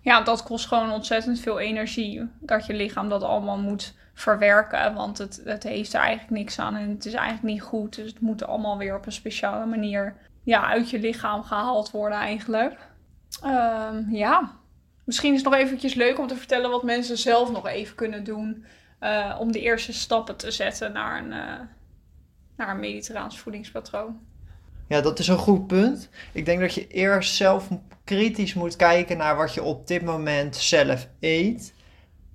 Ja, 0.00 0.20
dat 0.20 0.42
kost 0.42 0.66
gewoon 0.66 0.92
ontzettend 0.92 1.40
veel 1.40 1.58
energie. 1.58 2.28
Dat 2.38 2.66
je 2.66 2.74
lichaam 2.74 3.08
dat 3.08 3.22
allemaal 3.22 3.58
moet 3.58 3.94
verwerken. 4.14 4.94
Want 4.94 5.18
het, 5.18 5.40
het 5.44 5.62
heeft 5.62 5.92
er 5.92 6.00
eigenlijk 6.00 6.30
niks 6.30 6.58
aan 6.58 6.76
en 6.76 6.90
het 6.90 7.06
is 7.06 7.12
eigenlijk 7.12 7.54
niet 7.54 7.62
goed. 7.62 7.94
Dus 7.94 8.10
het 8.10 8.20
moet 8.20 8.44
allemaal 8.44 8.78
weer 8.78 8.96
op 8.96 9.06
een 9.06 9.12
speciale 9.12 9.66
manier 9.66 10.14
ja, 10.42 10.66
uit 10.66 10.90
je 10.90 10.98
lichaam 10.98 11.42
gehaald 11.42 11.90
worden 11.90 12.18
eigenlijk. 12.18 12.76
Um, 13.44 14.06
ja, 14.10 14.52
misschien 15.04 15.34
is 15.34 15.42
het 15.42 15.50
nog 15.50 15.60
eventjes 15.60 15.94
leuk 15.94 16.18
om 16.18 16.26
te 16.26 16.36
vertellen 16.36 16.70
wat 16.70 16.82
mensen 16.82 17.18
zelf 17.18 17.52
nog 17.52 17.66
even 17.66 17.94
kunnen 17.94 18.24
doen. 18.24 18.64
Uh, 19.00 19.36
om 19.40 19.52
de 19.52 19.60
eerste 19.60 19.92
stappen 19.92 20.36
te 20.36 20.50
zetten 20.50 20.92
naar 20.92 21.18
een, 21.18 21.32
uh, 21.32 21.60
naar 22.56 22.70
een 22.70 22.80
mediterraans 22.80 23.38
voedingspatroon. 23.38 24.26
Ja, 24.88 25.00
dat 25.00 25.18
is 25.18 25.28
een 25.28 25.38
goed 25.38 25.66
punt. 25.66 26.08
Ik 26.32 26.44
denk 26.44 26.60
dat 26.60 26.74
je 26.74 26.86
eerst 26.86 27.34
zelf 27.34 27.68
kritisch 28.04 28.54
moet 28.54 28.76
kijken 28.76 29.16
naar 29.16 29.36
wat 29.36 29.54
je 29.54 29.62
op 29.62 29.86
dit 29.86 30.02
moment 30.02 30.56
zelf 30.56 31.08
eet. 31.20 31.74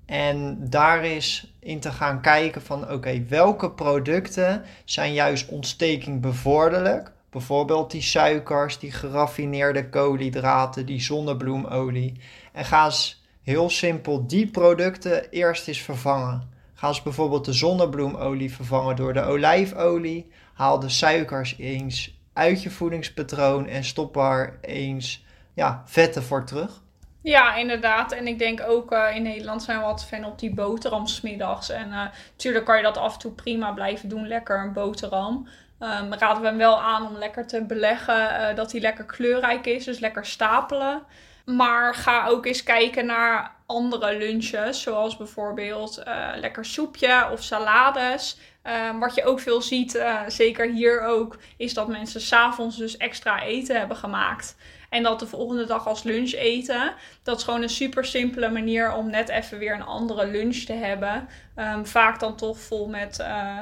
En 0.06 0.58
daar 0.70 1.06
is 1.06 1.54
in 1.60 1.80
te 1.80 1.92
gaan 1.92 2.22
kijken 2.22 2.62
van 2.62 2.92
oké, 2.92 3.24
welke 3.30 3.72
producten 3.72 4.64
zijn 4.86 5.14
juist 5.14 5.50
ontsteking 5.50 6.22
bevorderlijk? 6.22 7.12
Bijvoorbeeld 7.30 7.92
die 7.92 8.02
suikers, 8.02 8.80
die 8.80 8.92
geraffineerde 8.92 9.90
koolhydraten, 9.90 10.86
die 10.86 11.02
zonnebloemolie. 11.02 12.20
En 12.52 12.66
ga 12.66 12.86
eens 12.86 13.24
heel 13.42 13.70
simpel 13.70 14.28
die 14.28 14.48
producten 14.48 15.30
eerst 15.30 15.68
eens 15.68 15.82
vervangen. 15.82 16.50
Ga 16.74 16.88
eens 16.88 17.04
bijvoorbeeld 17.04 17.46
de 17.46 17.54
zonnebloemolie 17.54 18.54
vervangen 18.54 18.96
door 18.96 19.14
de 19.14 19.24
olijfolie. 19.24 20.32
Haal 20.54 20.80
de 20.80 20.90
suikers 20.90 21.56
eens 21.58 22.23
uit 22.34 22.64
je 22.64 22.70
voedingspatroon 22.70 23.68
en 23.68 23.84
stop 23.84 24.16
er 24.18 24.58
eens 24.62 25.26
ja, 25.54 25.84
vetten 25.86 26.24
voor 26.24 26.46
terug. 26.46 26.82
Ja, 27.22 27.56
inderdaad. 27.56 28.12
En 28.12 28.28
ik 28.28 28.40
denk 28.40 28.62
ook 28.68 28.92
uh, 28.92 29.16
in 29.16 29.24
Nederland 29.24 29.64
zijn 29.64 29.78
we 29.78 29.84
wat 29.84 30.06
fan 30.06 30.26
op 30.26 30.40
die 30.40 30.54
boterham 30.54 31.08
smiddags. 31.08 31.70
En 31.70 31.90
natuurlijk 31.90 32.64
uh, 32.64 32.70
kan 32.70 32.78
je 32.78 32.84
dat 32.84 32.98
af 32.98 33.14
en 33.14 33.20
toe 33.20 33.32
prima 33.32 33.72
blijven 33.72 34.10
doen, 34.10 34.28
lekker 34.28 34.60
een 34.60 34.74
boterham. 34.74 35.48
Um, 35.80 36.14
raden 36.14 36.42
we 36.42 36.48
hem 36.48 36.58
wel 36.58 36.82
aan 36.82 37.08
om 37.08 37.18
lekker 37.18 37.48
te 37.48 37.66
beleggen, 37.66 38.16
uh, 38.16 38.56
dat 38.56 38.72
hij 38.72 38.82
lekker 38.82 39.06
kleurrijk 39.06 39.66
is, 39.66 39.84
dus 39.84 40.00
lekker 40.00 40.26
stapelen. 40.26 41.04
Maar 41.46 41.96
ga 41.96 42.28
ook 42.28 42.46
eens 42.46 42.64
kijken 42.64 43.06
naar 43.06 43.52
andere 43.66 44.18
lunches, 44.18 44.82
zoals 44.82 45.18
bijvoorbeeld 45.18 46.04
lekker 46.36 46.66
soepje 46.66 47.30
of 47.32 47.42
salades. 47.42 48.38
Um, 48.68 49.00
wat 49.00 49.16
je 49.16 49.26
ook 49.26 49.40
veel 49.40 49.62
ziet, 49.62 49.96
uh, 49.96 50.22
zeker 50.28 50.70
hier 50.72 51.02
ook, 51.02 51.38
is 51.58 51.74
dat 51.74 51.88
mensen 51.88 52.22
s'avonds 52.22 52.78
dus 52.78 52.98
extra 52.98 53.44
eten 53.44 53.78
hebben 53.78 53.98
gemaakt. 53.98 54.56
En 54.90 55.04
dat 55.04 55.20
de 55.20 55.28
volgende 55.28 55.66
dag 55.66 55.88
als 55.88 56.04
lunch 56.04 56.32
eten. 56.32 56.94
Dat 57.24 57.38
is 57.38 57.44
gewoon 57.44 57.62
een 57.62 57.70
super 57.70 58.06
simpele 58.06 58.50
manier 58.50 58.94
om 58.94 59.10
net 59.10 59.30
even 59.30 59.58
weer 59.58 59.74
een 59.74 59.84
andere 59.84 60.28
lunch 60.28 60.56
te 60.56 60.74
hebben. 60.74 61.28
Um, 61.56 61.86
vaak 61.86 62.20
dan 62.20 62.36
toch 62.36 62.60
vol 62.60 62.88
met 62.88 63.20
uh, 63.20 63.60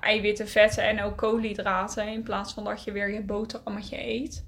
eiwitten, 0.00 0.48
vetten 0.48 0.84
en 0.84 1.02
ook 1.02 1.16
koolhydraten. 1.16 2.06
In 2.06 2.22
plaats 2.22 2.52
van 2.52 2.64
dat 2.64 2.84
je 2.84 2.92
weer 2.92 3.12
je 3.12 3.20
boterhammetje 3.20 4.08
eet. 4.08 4.44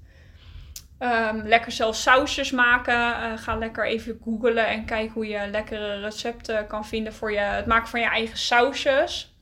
Um, 0.99 1.41
lekker 1.47 1.71
zelf 1.71 1.95
sausjes 1.95 2.51
maken. 2.51 3.37
Ga 3.39 3.55
lekker 3.55 3.85
even 3.85 4.19
googlen 4.23 4.67
en 4.67 4.85
kijk 4.85 5.11
hoe 5.11 5.27
je 5.27 5.47
lekkere 5.47 5.99
recepten 5.99 6.67
kan 6.67 6.85
vinden 6.85 7.13
voor 7.13 7.31
je, 7.31 7.39
het 7.39 7.65
maken 7.65 7.89
van 7.89 7.99
je 7.99 8.09
eigen 8.09 8.37
sausjes. 8.37 9.34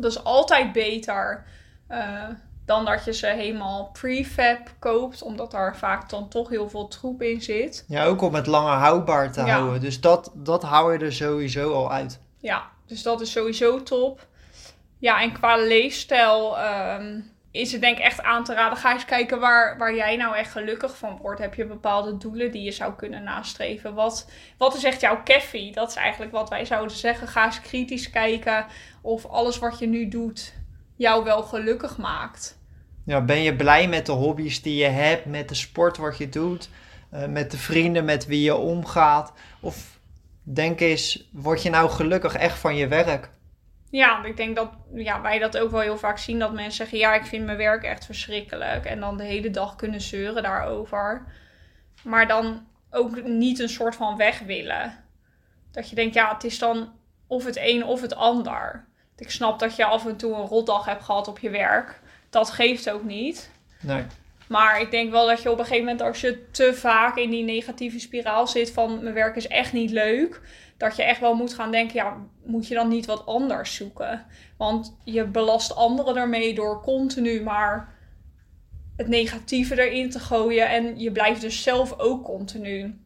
Dat 0.00 0.10
is 0.10 0.24
altijd 0.24 0.72
beter 0.72 1.44
uh, 1.90 2.24
dan 2.66 2.84
dat 2.84 3.04
je 3.04 3.12
ze 3.12 3.26
helemaal 3.26 3.90
prefab 3.92 4.58
koopt. 4.78 5.22
Omdat 5.22 5.50
daar 5.50 5.76
vaak 5.76 6.10
dan 6.10 6.28
toch 6.28 6.48
heel 6.48 6.68
veel 6.70 6.88
troep 6.88 7.22
in 7.22 7.42
zit. 7.42 7.84
Ja, 7.88 8.04
ook 8.04 8.22
om 8.22 8.34
het 8.34 8.46
langer 8.46 8.72
houdbaar 8.72 9.32
te 9.32 9.40
ja. 9.40 9.58
houden. 9.58 9.80
Dus 9.80 10.00
dat, 10.00 10.30
dat 10.34 10.62
hou 10.62 10.92
je 10.92 11.04
er 11.04 11.12
sowieso 11.12 11.72
al 11.72 11.92
uit. 11.92 12.20
Ja, 12.38 12.70
dus 12.86 13.02
dat 13.02 13.20
is 13.20 13.32
sowieso 13.32 13.82
top. 13.82 14.26
Ja, 14.98 15.22
en 15.22 15.32
qua 15.32 15.56
leefstijl 15.56 16.56
um, 16.58 17.32
is 17.50 17.72
het 17.72 17.80
denk 17.80 17.98
ik 17.98 18.04
echt 18.04 18.22
aan 18.22 18.44
te 18.44 18.54
raden. 18.54 18.78
Ga 18.78 18.92
eens 18.92 19.04
kijken 19.04 19.40
waar, 19.40 19.78
waar 19.78 19.94
jij 19.94 20.16
nou 20.16 20.36
echt 20.36 20.52
gelukkig 20.52 20.96
van 20.96 21.18
wordt. 21.22 21.40
Heb 21.40 21.54
je 21.54 21.66
bepaalde 21.66 22.16
doelen 22.16 22.50
die 22.50 22.62
je 22.62 22.72
zou 22.72 22.94
kunnen 22.94 23.22
nastreven? 23.22 23.94
Wat, 23.94 24.30
wat 24.58 24.74
is 24.74 24.84
echt 24.84 25.00
jouw 25.00 25.22
keffie? 25.22 25.72
Dat 25.72 25.88
is 25.88 25.96
eigenlijk 25.96 26.32
wat 26.32 26.48
wij 26.48 26.64
zouden 26.64 26.96
zeggen. 26.96 27.28
Ga 27.28 27.44
eens 27.44 27.60
kritisch 27.60 28.10
kijken 28.10 28.66
of 29.08 29.26
alles 29.26 29.58
wat 29.58 29.78
je 29.78 29.86
nu 29.86 30.08
doet 30.08 30.54
jou 30.96 31.24
wel 31.24 31.42
gelukkig 31.42 31.96
maakt. 31.96 32.58
Ja, 33.04 33.20
ben 33.24 33.42
je 33.42 33.56
blij 33.56 33.88
met 33.88 34.06
de 34.06 34.12
hobby's 34.12 34.62
die 34.62 34.76
je 34.76 34.88
hebt, 34.88 35.24
met 35.24 35.48
de 35.48 35.54
sport 35.54 35.96
wat 35.96 36.18
je 36.18 36.28
doet, 36.28 36.68
uh, 37.12 37.26
met 37.26 37.50
de 37.50 37.56
vrienden 37.56 38.04
met 38.04 38.26
wie 38.26 38.42
je 38.42 38.56
omgaat? 38.56 39.32
Of 39.60 39.98
denk 40.42 40.80
eens, 40.80 41.28
word 41.32 41.62
je 41.62 41.70
nou 41.70 41.90
gelukkig 41.90 42.34
echt 42.34 42.58
van 42.58 42.76
je 42.76 42.88
werk? 42.88 43.30
Ja, 43.90 44.24
ik 44.24 44.36
denk 44.36 44.56
dat 44.56 44.70
ja, 44.94 45.20
wij 45.20 45.38
dat 45.38 45.58
ook 45.58 45.70
wel 45.70 45.80
heel 45.80 45.98
vaak 45.98 46.18
zien. 46.18 46.38
Dat 46.38 46.52
mensen 46.52 46.72
zeggen, 46.72 46.98
ja, 46.98 47.14
ik 47.14 47.24
vind 47.24 47.44
mijn 47.44 47.56
werk 47.56 47.82
echt 47.82 48.04
verschrikkelijk. 48.04 48.84
En 48.84 49.00
dan 49.00 49.16
de 49.16 49.24
hele 49.24 49.50
dag 49.50 49.76
kunnen 49.76 50.00
zeuren 50.00 50.42
daarover. 50.42 51.26
maar 52.04 52.26
dan 52.26 52.66
ook 52.90 53.22
niet 53.22 53.58
een 53.58 53.68
soort 53.68 53.96
van 53.96 54.16
weg 54.16 54.38
willen. 54.38 55.04
Dat 55.70 55.88
je 55.90 55.94
denkt, 55.94 56.14
ja, 56.14 56.34
het 56.34 56.44
is 56.44 56.58
dan 56.58 56.92
of 57.26 57.44
het 57.44 57.58
een 57.60 57.84
of 57.84 58.00
het 58.00 58.14
ander. 58.14 58.87
Ik 59.18 59.30
snap 59.30 59.58
dat 59.58 59.76
je 59.76 59.84
af 59.84 60.06
en 60.06 60.16
toe 60.16 60.34
een 60.34 60.46
rotdag 60.46 60.84
hebt 60.84 61.04
gehad 61.04 61.28
op 61.28 61.38
je 61.38 61.50
werk. 61.50 62.00
Dat 62.30 62.50
geeft 62.50 62.90
ook 62.90 63.04
niet. 63.04 63.50
Nee. 63.80 64.02
Maar 64.48 64.80
ik 64.80 64.90
denk 64.90 65.10
wel 65.10 65.26
dat 65.26 65.42
je 65.42 65.50
op 65.50 65.58
een 65.58 65.64
gegeven 65.64 65.84
moment, 65.84 66.02
als 66.02 66.20
je 66.20 66.50
te 66.50 66.74
vaak 66.74 67.16
in 67.16 67.30
die 67.30 67.44
negatieve 67.44 67.98
spiraal 67.98 68.46
zit 68.46 68.70
van 68.70 69.02
mijn 69.02 69.14
werk 69.14 69.36
is 69.36 69.46
echt 69.46 69.72
niet 69.72 69.90
leuk, 69.90 70.40
dat 70.76 70.96
je 70.96 71.02
echt 71.02 71.20
wel 71.20 71.34
moet 71.34 71.54
gaan 71.54 71.70
denken, 71.70 71.94
ja, 71.94 72.16
moet 72.44 72.68
je 72.68 72.74
dan 72.74 72.88
niet 72.88 73.06
wat 73.06 73.26
anders 73.26 73.74
zoeken? 73.74 74.26
Want 74.56 74.96
je 75.04 75.24
belast 75.24 75.74
anderen 75.74 76.16
ermee 76.16 76.54
door 76.54 76.82
continu 76.82 77.42
maar 77.42 77.96
het 78.96 79.08
negatieve 79.08 79.86
erin 79.86 80.10
te 80.10 80.18
gooien 80.18 80.68
en 80.68 80.98
je 80.98 81.12
blijft 81.12 81.40
dus 81.40 81.62
zelf 81.62 81.98
ook 81.98 82.24
continu 82.24 82.98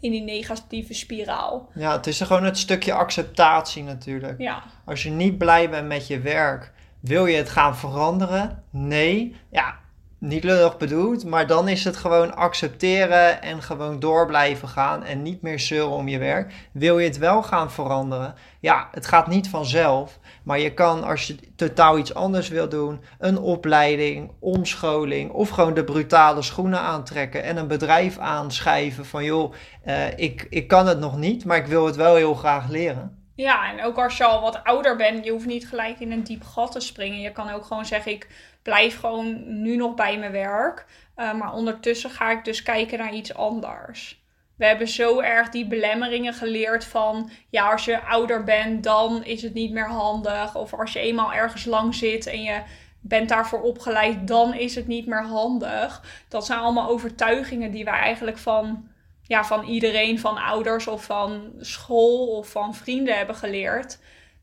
in 0.00 0.10
die 0.10 0.22
negatieve 0.22 0.94
spiraal. 0.94 1.68
Ja, 1.74 1.92
het 1.92 2.06
is 2.06 2.20
gewoon 2.20 2.44
het 2.44 2.58
stukje 2.58 2.92
acceptatie 2.92 3.82
natuurlijk. 3.82 4.40
Ja. 4.40 4.62
Als 4.84 5.02
je 5.02 5.10
niet 5.10 5.38
blij 5.38 5.70
bent 5.70 5.88
met 5.88 6.06
je 6.06 6.20
werk, 6.20 6.72
wil 7.00 7.26
je 7.26 7.36
het 7.36 7.48
gaan 7.48 7.76
veranderen? 7.76 8.64
Nee. 8.70 9.36
Ja, 9.50 9.78
niet 10.18 10.44
lullig 10.44 10.76
bedoeld, 10.76 11.24
maar 11.24 11.46
dan 11.46 11.68
is 11.68 11.84
het 11.84 11.96
gewoon 11.96 12.36
accepteren 12.36 13.42
en 13.42 13.62
gewoon 13.62 14.00
door 14.00 14.26
blijven 14.26 14.68
gaan 14.68 15.04
en 15.04 15.22
niet 15.22 15.42
meer 15.42 15.60
zeuren 15.60 15.96
om 15.96 16.08
je 16.08 16.18
werk. 16.18 16.52
Wil 16.72 16.98
je 16.98 17.08
het 17.08 17.18
wel 17.18 17.42
gaan 17.42 17.70
veranderen? 17.70 18.34
Ja, 18.60 18.88
het 18.92 19.06
gaat 19.06 19.26
niet 19.26 19.48
vanzelf, 19.48 20.18
maar 20.42 20.58
je 20.58 20.74
kan 20.74 21.04
als 21.04 21.26
je 21.26 21.36
totaal 21.56 21.98
iets 21.98 22.14
anders 22.14 22.48
wil 22.48 22.68
doen, 22.68 23.00
een 23.18 23.38
opleiding, 23.38 24.30
omscholing 24.38 25.30
of 25.30 25.48
gewoon 25.48 25.74
de 25.74 25.84
brutale 25.84 26.42
schoenen 26.42 26.80
aantrekken 26.80 27.42
en 27.42 27.56
een 27.56 27.68
bedrijf 27.68 28.18
aanschrijven 28.18 29.06
van 29.06 29.24
joh, 29.24 29.52
uh, 29.86 30.18
ik, 30.18 30.46
ik 30.50 30.68
kan 30.68 30.86
het 30.86 30.98
nog 30.98 31.16
niet, 31.16 31.44
maar 31.44 31.56
ik 31.56 31.66
wil 31.66 31.86
het 31.86 31.96
wel 31.96 32.14
heel 32.14 32.34
graag 32.34 32.68
leren. 32.68 33.17
Ja, 33.38 33.70
en 33.70 33.84
ook 33.84 33.98
als 33.98 34.16
je 34.16 34.24
al 34.24 34.40
wat 34.40 34.64
ouder 34.64 34.96
bent, 34.96 35.24
je 35.24 35.30
hoeft 35.30 35.46
niet 35.46 35.68
gelijk 35.68 36.00
in 36.00 36.12
een 36.12 36.22
diep 36.22 36.42
gat 36.42 36.72
te 36.72 36.80
springen. 36.80 37.20
Je 37.20 37.32
kan 37.32 37.50
ook 37.50 37.64
gewoon 37.64 37.86
zeggen, 37.86 38.12
ik 38.12 38.28
blijf 38.62 38.98
gewoon 38.98 39.62
nu 39.62 39.76
nog 39.76 39.94
bij 39.94 40.18
mijn 40.18 40.32
werk. 40.32 40.86
Uh, 41.16 41.34
maar 41.34 41.52
ondertussen 41.52 42.10
ga 42.10 42.30
ik 42.30 42.44
dus 42.44 42.62
kijken 42.62 42.98
naar 42.98 43.14
iets 43.14 43.34
anders. 43.34 44.22
We 44.56 44.66
hebben 44.66 44.88
zo 44.88 45.20
erg 45.20 45.48
die 45.48 45.66
belemmeringen 45.66 46.34
geleerd 46.34 46.84
van, 46.84 47.30
ja, 47.50 47.70
als 47.70 47.84
je 47.84 48.02
ouder 48.02 48.44
bent, 48.44 48.84
dan 48.84 49.24
is 49.24 49.42
het 49.42 49.54
niet 49.54 49.72
meer 49.72 49.88
handig. 49.88 50.54
Of 50.54 50.74
als 50.74 50.92
je 50.92 50.98
eenmaal 50.98 51.32
ergens 51.32 51.64
lang 51.64 51.94
zit 51.94 52.26
en 52.26 52.42
je 52.42 52.62
bent 53.00 53.28
daarvoor 53.28 53.60
opgeleid, 53.60 54.28
dan 54.28 54.54
is 54.54 54.74
het 54.74 54.86
niet 54.86 55.06
meer 55.06 55.24
handig. 55.24 56.02
Dat 56.28 56.46
zijn 56.46 56.58
allemaal 56.58 56.88
overtuigingen 56.88 57.70
die 57.70 57.84
wij 57.84 57.98
eigenlijk 57.98 58.38
van 58.38 58.88
ja, 59.28 59.44
van 59.44 59.64
iedereen, 59.64 60.18
van 60.18 60.36
ouders 60.36 60.86
of 60.86 61.04
van 61.04 61.52
school 61.60 62.26
of 62.26 62.50
van 62.50 62.74
vrienden 62.74 63.16
hebben 63.16 63.34
geleerd. 63.34 63.98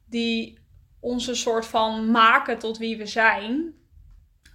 Die 0.09 0.59
ons 0.99 1.27
een 1.27 1.35
soort 1.35 1.65
van 1.65 2.11
maken 2.11 2.57
tot 2.57 2.77
wie 2.77 2.97
we 2.97 3.05
zijn. 3.05 3.73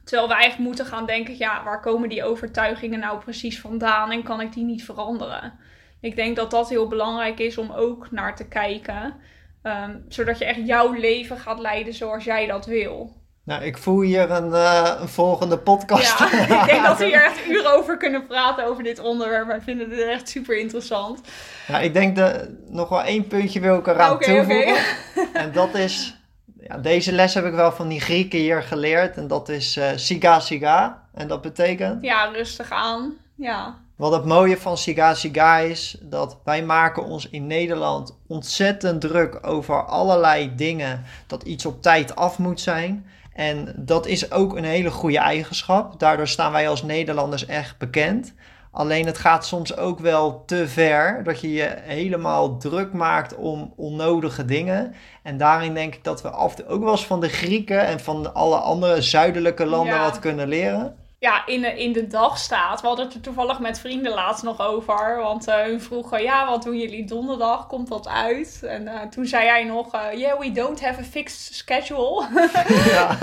Terwijl 0.05 0.29
we 0.29 0.35
eigenlijk 0.35 0.65
moeten 0.65 0.87
gaan 0.87 1.07
denken, 1.07 1.39
ja, 1.39 1.65
waar 1.65 1.81
komen 1.81 2.09
die 2.09 2.25
overtuigingen 2.25 2.99
nou 2.99 3.19
precies 3.19 3.61
vandaan 3.61 4.11
en 4.11 4.23
kan 4.23 4.41
ik 4.41 4.53
die 4.53 4.65
niet 4.65 4.85
veranderen? 4.85 5.59
Ik 6.01 6.17
denk 6.17 6.37
dat 6.37 6.51
dat 6.51 6.69
heel 6.69 6.89
belangrijk 6.89 7.39
is 7.39 7.59
om 7.59 7.71
ook 7.71 8.11
naar 8.11 8.37
te 8.37 8.49
kijken. 8.49 9.15
Ehm, 9.63 9.99
zodat 10.09 10.39
je 10.39 10.45
echt 10.45 10.67
jouw 10.67 10.93
leven 10.93 11.39
gaat 11.39 11.59
leiden 11.59 11.95
zoals 11.95 12.25
jij 12.25 12.47
dat 12.47 12.67
wil. 12.67 13.20
Nou, 13.45 13.63
ik 13.63 13.79
voel 13.79 14.01
hier 14.01 14.31
een, 14.31 14.51
uh, 14.51 14.93
een 15.01 15.09
volgende 15.09 15.59
podcast. 15.59 16.19
Ja, 16.19 16.33
ik 16.63 16.67
denk 16.67 16.85
dat 16.85 16.99
we 16.99 17.05
hier 17.05 17.25
echt 17.25 17.47
uren 17.49 17.73
over 17.73 17.97
kunnen 17.97 18.27
praten 18.27 18.65
over 18.65 18.83
dit 18.83 18.99
onderwerp. 18.99 19.47
Wij 19.47 19.61
vinden 19.61 19.91
het 19.91 20.01
echt 20.01 20.29
super 20.29 20.59
interessant. 20.59 21.21
Ja, 21.67 21.79
ik 21.79 21.93
denk 21.93 22.17
dat 22.17 22.49
nog 22.67 22.89
wel 22.89 23.03
één 23.03 23.27
puntje 23.27 23.61
wil 23.61 23.77
ik 23.77 23.87
eraan 23.87 24.13
okay, 24.13 24.37
toevoegen. 24.37 24.73
Okay. 24.73 25.27
En 25.43 25.53
dat 25.53 25.75
is, 25.75 26.17
ja, 26.61 26.79
deze 26.79 27.13
les 27.13 27.35
heb 27.35 27.45
ik 27.45 27.53
wel 27.53 27.73
van 27.73 27.89
die 27.89 28.01
Grieken 28.01 28.39
hier 28.39 28.63
geleerd. 28.63 29.17
En 29.17 29.27
dat 29.27 29.49
is 29.49 29.77
uh, 29.77 29.89
siga 29.95 30.41
siga. 30.41 31.09
En 31.15 31.29
dat 31.29 31.43
betekent? 31.43 32.03
Ja, 32.03 32.25
rustig 32.25 32.71
aan. 32.71 33.15
Ja. 33.35 33.79
Wat 34.01 34.13
het 34.13 34.25
mooie 34.25 34.57
van 34.57 34.79
Siga 34.79 35.15
Siga 35.15 35.59
is, 35.59 35.97
dat 36.01 36.39
wij 36.45 36.65
maken 36.65 37.05
ons 37.05 37.29
in 37.31 37.47
Nederland 37.47 38.19
ontzettend 38.27 39.01
druk 39.01 39.39
over 39.47 39.87
allerlei 39.87 40.55
dingen. 40.55 41.05
Dat 41.27 41.43
iets 41.43 41.67
op 41.67 41.83
tijd 41.83 42.17
af 42.17 42.39
moet 42.39 42.61
zijn. 42.61 43.07
En 43.33 43.75
dat 43.77 44.07
is 44.07 44.33
ook 44.33 44.57
een 44.57 44.65
hele 44.65 44.91
goede 44.91 45.19
eigenschap. 45.19 46.01
Daardoor 46.01 46.29
staan 46.29 46.53
wij 46.53 46.69
als 46.69 46.83
Nederlanders 46.83 47.47
echt 47.47 47.79
bekend. 47.79 48.35
Alleen 48.73 49.07
het 49.07 49.19
gaat 49.19 49.47
soms 49.47 49.77
ook 49.77 49.99
wel 49.99 50.45
te 50.47 50.69
ver 50.69 51.25
dat 51.25 51.41
je 51.41 51.53
je 51.53 51.77
helemaal 51.83 52.57
druk 52.57 52.93
maakt 52.93 53.35
om 53.35 53.73
onnodige 53.77 54.45
dingen. 54.45 54.95
En 55.23 55.37
daarin 55.37 55.75
denk 55.75 55.95
ik 55.95 56.05
dat 56.05 56.23
we 56.23 56.31
af 56.31 56.63
ook 56.67 56.83
wel 56.83 56.91
eens 56.91 57.07
van 57.07 57.21
de 57.21 57.29
Grieken 57.29 57.87
en 57.87 58.01
van 58.01 58.35
alle 58.35 58.57
andere 58.57 59.03
zuidelijke 59.03 59.67
landen 59.67 59.99
wat 59.99 60.19
kunnen 60.19 60.49
leren 60.49 60.97
ja, 61.21 61.47
in, 61.47 61.61
de, 61.61 61.83
in 61.83 61.93
de 61.93 62.07
dag 62.07 62.39
staat. 62.39 62.81
We 62.81 62.87
hadden 62.87 63.05
het 63.05 63.15
er 63.15 63.21
toevallig 63.21 63.59
met 63.59 63.79
vrienden 63.79 64.13
laatst 64.13 64.43
nog 64.43 64.61
over. 64.61 65.17
Want 65.17 65.49
uh, 65.49 65.55
hun 65.55 65.81
vroegen, 65.81 66.23
ja, 66.23 66.49
wat 66.49 66.63
doen 66.63 66.79
jullie 66.79 67.05
donderdag? 67.05 67.67
Komt 67.67 67.89
dat 67.89 68.09
uit? 68.09 68.63
En 68.63 68.83
uh, 68.83 69.01
toen 69.01 69.27
zei 69.27 69.49
hij 69.49 69.65
nog, 69.65 69.95
uh, 69.95 70.13
yeah, 70.13 70.39
we 70.41 70.53
don't 70.53 70.85
have 70.85 71.01
a 71.01 71.05
fixed 71.05 71.55
schedule. 71.55 72.27
Ja. 72.91 73.19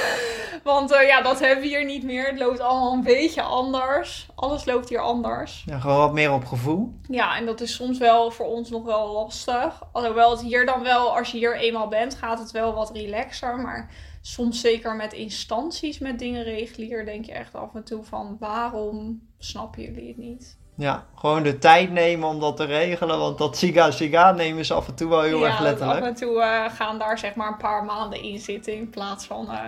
want 0.64 0.90
ja, 0.90 1.22
dat 1.22 1.40
hebben 1.40 1.60
we 1.60 1.66
hier 1.66 1.84
niet 1.84 2.02
meer. 2.02 2.26
Het 2.26 2.38
loopt 2.38 2.60
allemaal 2.60 2.92
een 2.92 3.02
beetje 3.02 3.42
anders. 3.42 4.26
Alles 4.34 4.64
loopt 4.64 4.88
hier 4.88 5.00
anders. 5.00 5.62
Ja, 5.66 5.78
gewoon 5.78 5.98
wat 5.98 6.12
meer 6.12 6.32
op 6.32 6.44
gevoel. 6.44 6.92
Ja, 7.08 7.36
en 7.36 7.46
dat 7.46 7.60
is 7.60 7.74
soms 7.74 7.98
wel 7.98 8.30
voor 8.30 8.46
ons 8.46 8.70
nog 8.70 8.84
wel 8.84 9.12
lastig. 9.12 9.82
Alhoewel 9.92 10.30
het 10.30 10.40
hier 10.40 10.66
dan 10.66 10.82
wel, 10.82 11.16
als 11.16 11.30
je 11.30 11.38
hier 11.38 11.56
eenmaal 11.56 11.88
bent, 11.88 12.14
gaat 12.14 12.38
het 12.38 12.50
wel 12.50 12.74
wat 12.74 12.90
relaxer. 12.90 13.56
Maar 13.56 13.90
soms 14.26 14.60
zeker 14.60 14.96
met 14.96 15.12
instanties 15.12 15.98
met 15.98 16.18
dingen 16.18 16.42
regulier, 16.42 17.04
denk 17.04 17.24
je 17.24 17.32
echt 17.32 17.54
af 17.54 17.74
en 17.74 17.84
toe 17.84 18.04
van 18.04 18.36
waarom 18.40 19.22
snappen 19.38 19.82
jullie 19.82 20.08
het 20.08 20.16
niet? 20.16 20.58
Ja, 20.76 21.06
gewoon 21.14 21.42
de 21.42 21.58
tijd 21.58 21.90
nemen 21.90 22.28
om 22.28 22.40
dat 22.40 22.56
te 22.56 22.64
regelen, 22.64 23.18
want 23.18 23.38
dat 23.38 23.56
siga 23.56 23.90
siga 23.90 24.32
nemen 24.32 24.64
ze 24.64 24.74
af 24.74 24.88
en 24.88 24.94
toe 24.94 25.08
wel 25.08 25.20
heel 25.20 25.46
erg 25.46 25.60
letterlijk. 25.60 26.00
af 26.00 26.06
en 26.06 26.14
toe 26.14 26.36
uh, 26.36 26.64
gaan 26.74 26.98
daar 26.98 27.18
zeg 27.18 27.34
maar 27.34 27.48
een 27.48 27.56
paar 27.56 27.84
maanden 27.84 28.22
in 28.22 28.38
zitten 28.38 28.74
in 28.76 28.90
plaats 28.90 29.26
van 29.26 29.46
uh, 29.50 29.60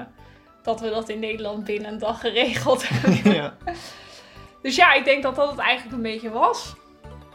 dat 0.63 0.81
we 0.81 0.91
dat 0.91 1.09
in 1.09 1.19
Nederland 1.19 1.65
binnen 1.65 1.93
een 1.93 1.99
dag 1.99 2.21
geregeld 2.21 2.89
hebben. 2.89 3.35
ja. 3.35 3.57
Dus 4.63 4.77
ja, 4.77 4.93
ik 4.93 5.05
denk 5.05 5.23
dat 5.23 5.37
dat 5.37 5.51
het 5.51 5.59
eigenlijk 5.59 5.97
een 5.97 6.03
beetje 6.03 6.31
was. 6.31 6.75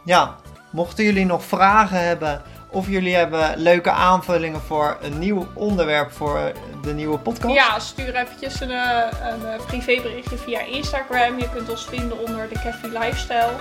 Ja, 0.04 0.36
mochten 0.70 1.04
jullie 1.04 1.26
nog 1.26 1.44
vragen 1.44 2.06
hebben 2.06 2.42
of 2.74 2.88
jullie 2.88 3.14
hebben 3.14 3.58
leuke 3.58 3.90
aanvullingen 3.90 4.60
voor 4.60 4.96
een 5.00 5.18
nieuw 5.18 5.46
onderwerp 5.52 6.12
voor 6.12 6.52
de 6.82 6.94
nieuwe 6.94 7.18
podcast? 7.18 7.54
Ja, 7.54 7.78
stuur 7.78 8.14
eventjes 8.14 8.60
een, 8.60 8.70
eh, 8.70 9.06
een 9.20 9.46
eh, 9.46 9.66
privéberichtje 9.66 10.36
via 10.36 10.60
Instagram. 10.60 11.38
Je 11.38 11.50
kunt 11.50 11.70
ons 11.70 11.84
vinden 11.84 12.18
onder 12.26 12.48
de 12.48 12.54
Cafe 12.54 12.88
Lifestyle. 12.88 13.52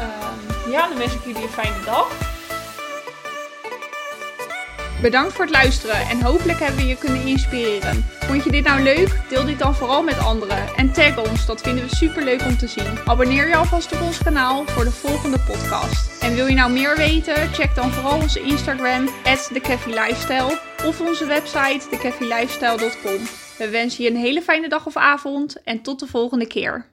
Um, 0.00 0.72
ja, 0.72 0.88
dan 0.88 0.98
wens 0.98 1.14
ik 1.14 1.24
jullie 1.24 1.42
een 1.42 1.48
fijne 1.48 1.84
dag. 1.84 2.29
Bedankt 5.02 5.32
voor 5.32 5.44
het 5.44 5.54
luisteren 5.54 6.08
en 6.08 6.22
hopelijk 6.22 6.58
hebben 6.58 6.80
we 6.80 6.86
je 6.86 6.96
kunnen 6.96 7.26
inspireren. 7.26 8.04
Vond 8.20 8.44
je 8.44 8.50
dit 8.50 8.64
nou 8.64 8.82
leuk? 8.82 9.20
Deel 9.28 9.44
dit 9.44 9.58
dan 9.58 9.74
vooral 9.74 10.02
met 10.02 10.18
anderen 10.18 10.76
en 10.76 10.92
tag 10.92 11.28
ons, 11.28 11.46
dat 11.46 11.60
vinden 11.60 11.84
we 11.84 11.96
super 11.96 12.24
leuk 12.24 12.42
om 12.42 12.56
te 12.56 12.66
zien. 12.66 12.98
Abonneer 13.06 13.48
je 13.48 13.56
alvast 13.56 13.92
op 13.92 14.00
ons 14.00 14.22
kanaal 14.22 14.64
voor 14.66 14.84
de 14.84 14.90
volgende 14.90 15.38
podcast. 15.38 16.22
En 16.22 16.34
wil 16.34 16.46
je 16.46 16.54
nou 16.54 16.72
meer 16.72 16.96
weten? 16.96 17.52
Check 17.52 17.74
dan 17.74 17.90
vooral 17.90 18.20
onze 18.20 18.40
Instagram, 18.40 19.08
Lifestyle, 19.86 20.58
of 20.86 21.00
onze 21.00 21.26
website, 21.26 21.88
thecafélifestyle.com. 21.90 23.18
We 23.58 23.68
wensen 23.70 24.04
je 24.04 24.10
een 24.10 24.16
hele 24.16 24.42
fijne 24.42 24.68
dag 24.68 24.86
of 24.86 24.96
avond 24.96 25.62
en 25.62 25.82
tot 25.82 26.00
de 26.00 26.06
volgende 26.06 26.46
keer. 26.46 26.86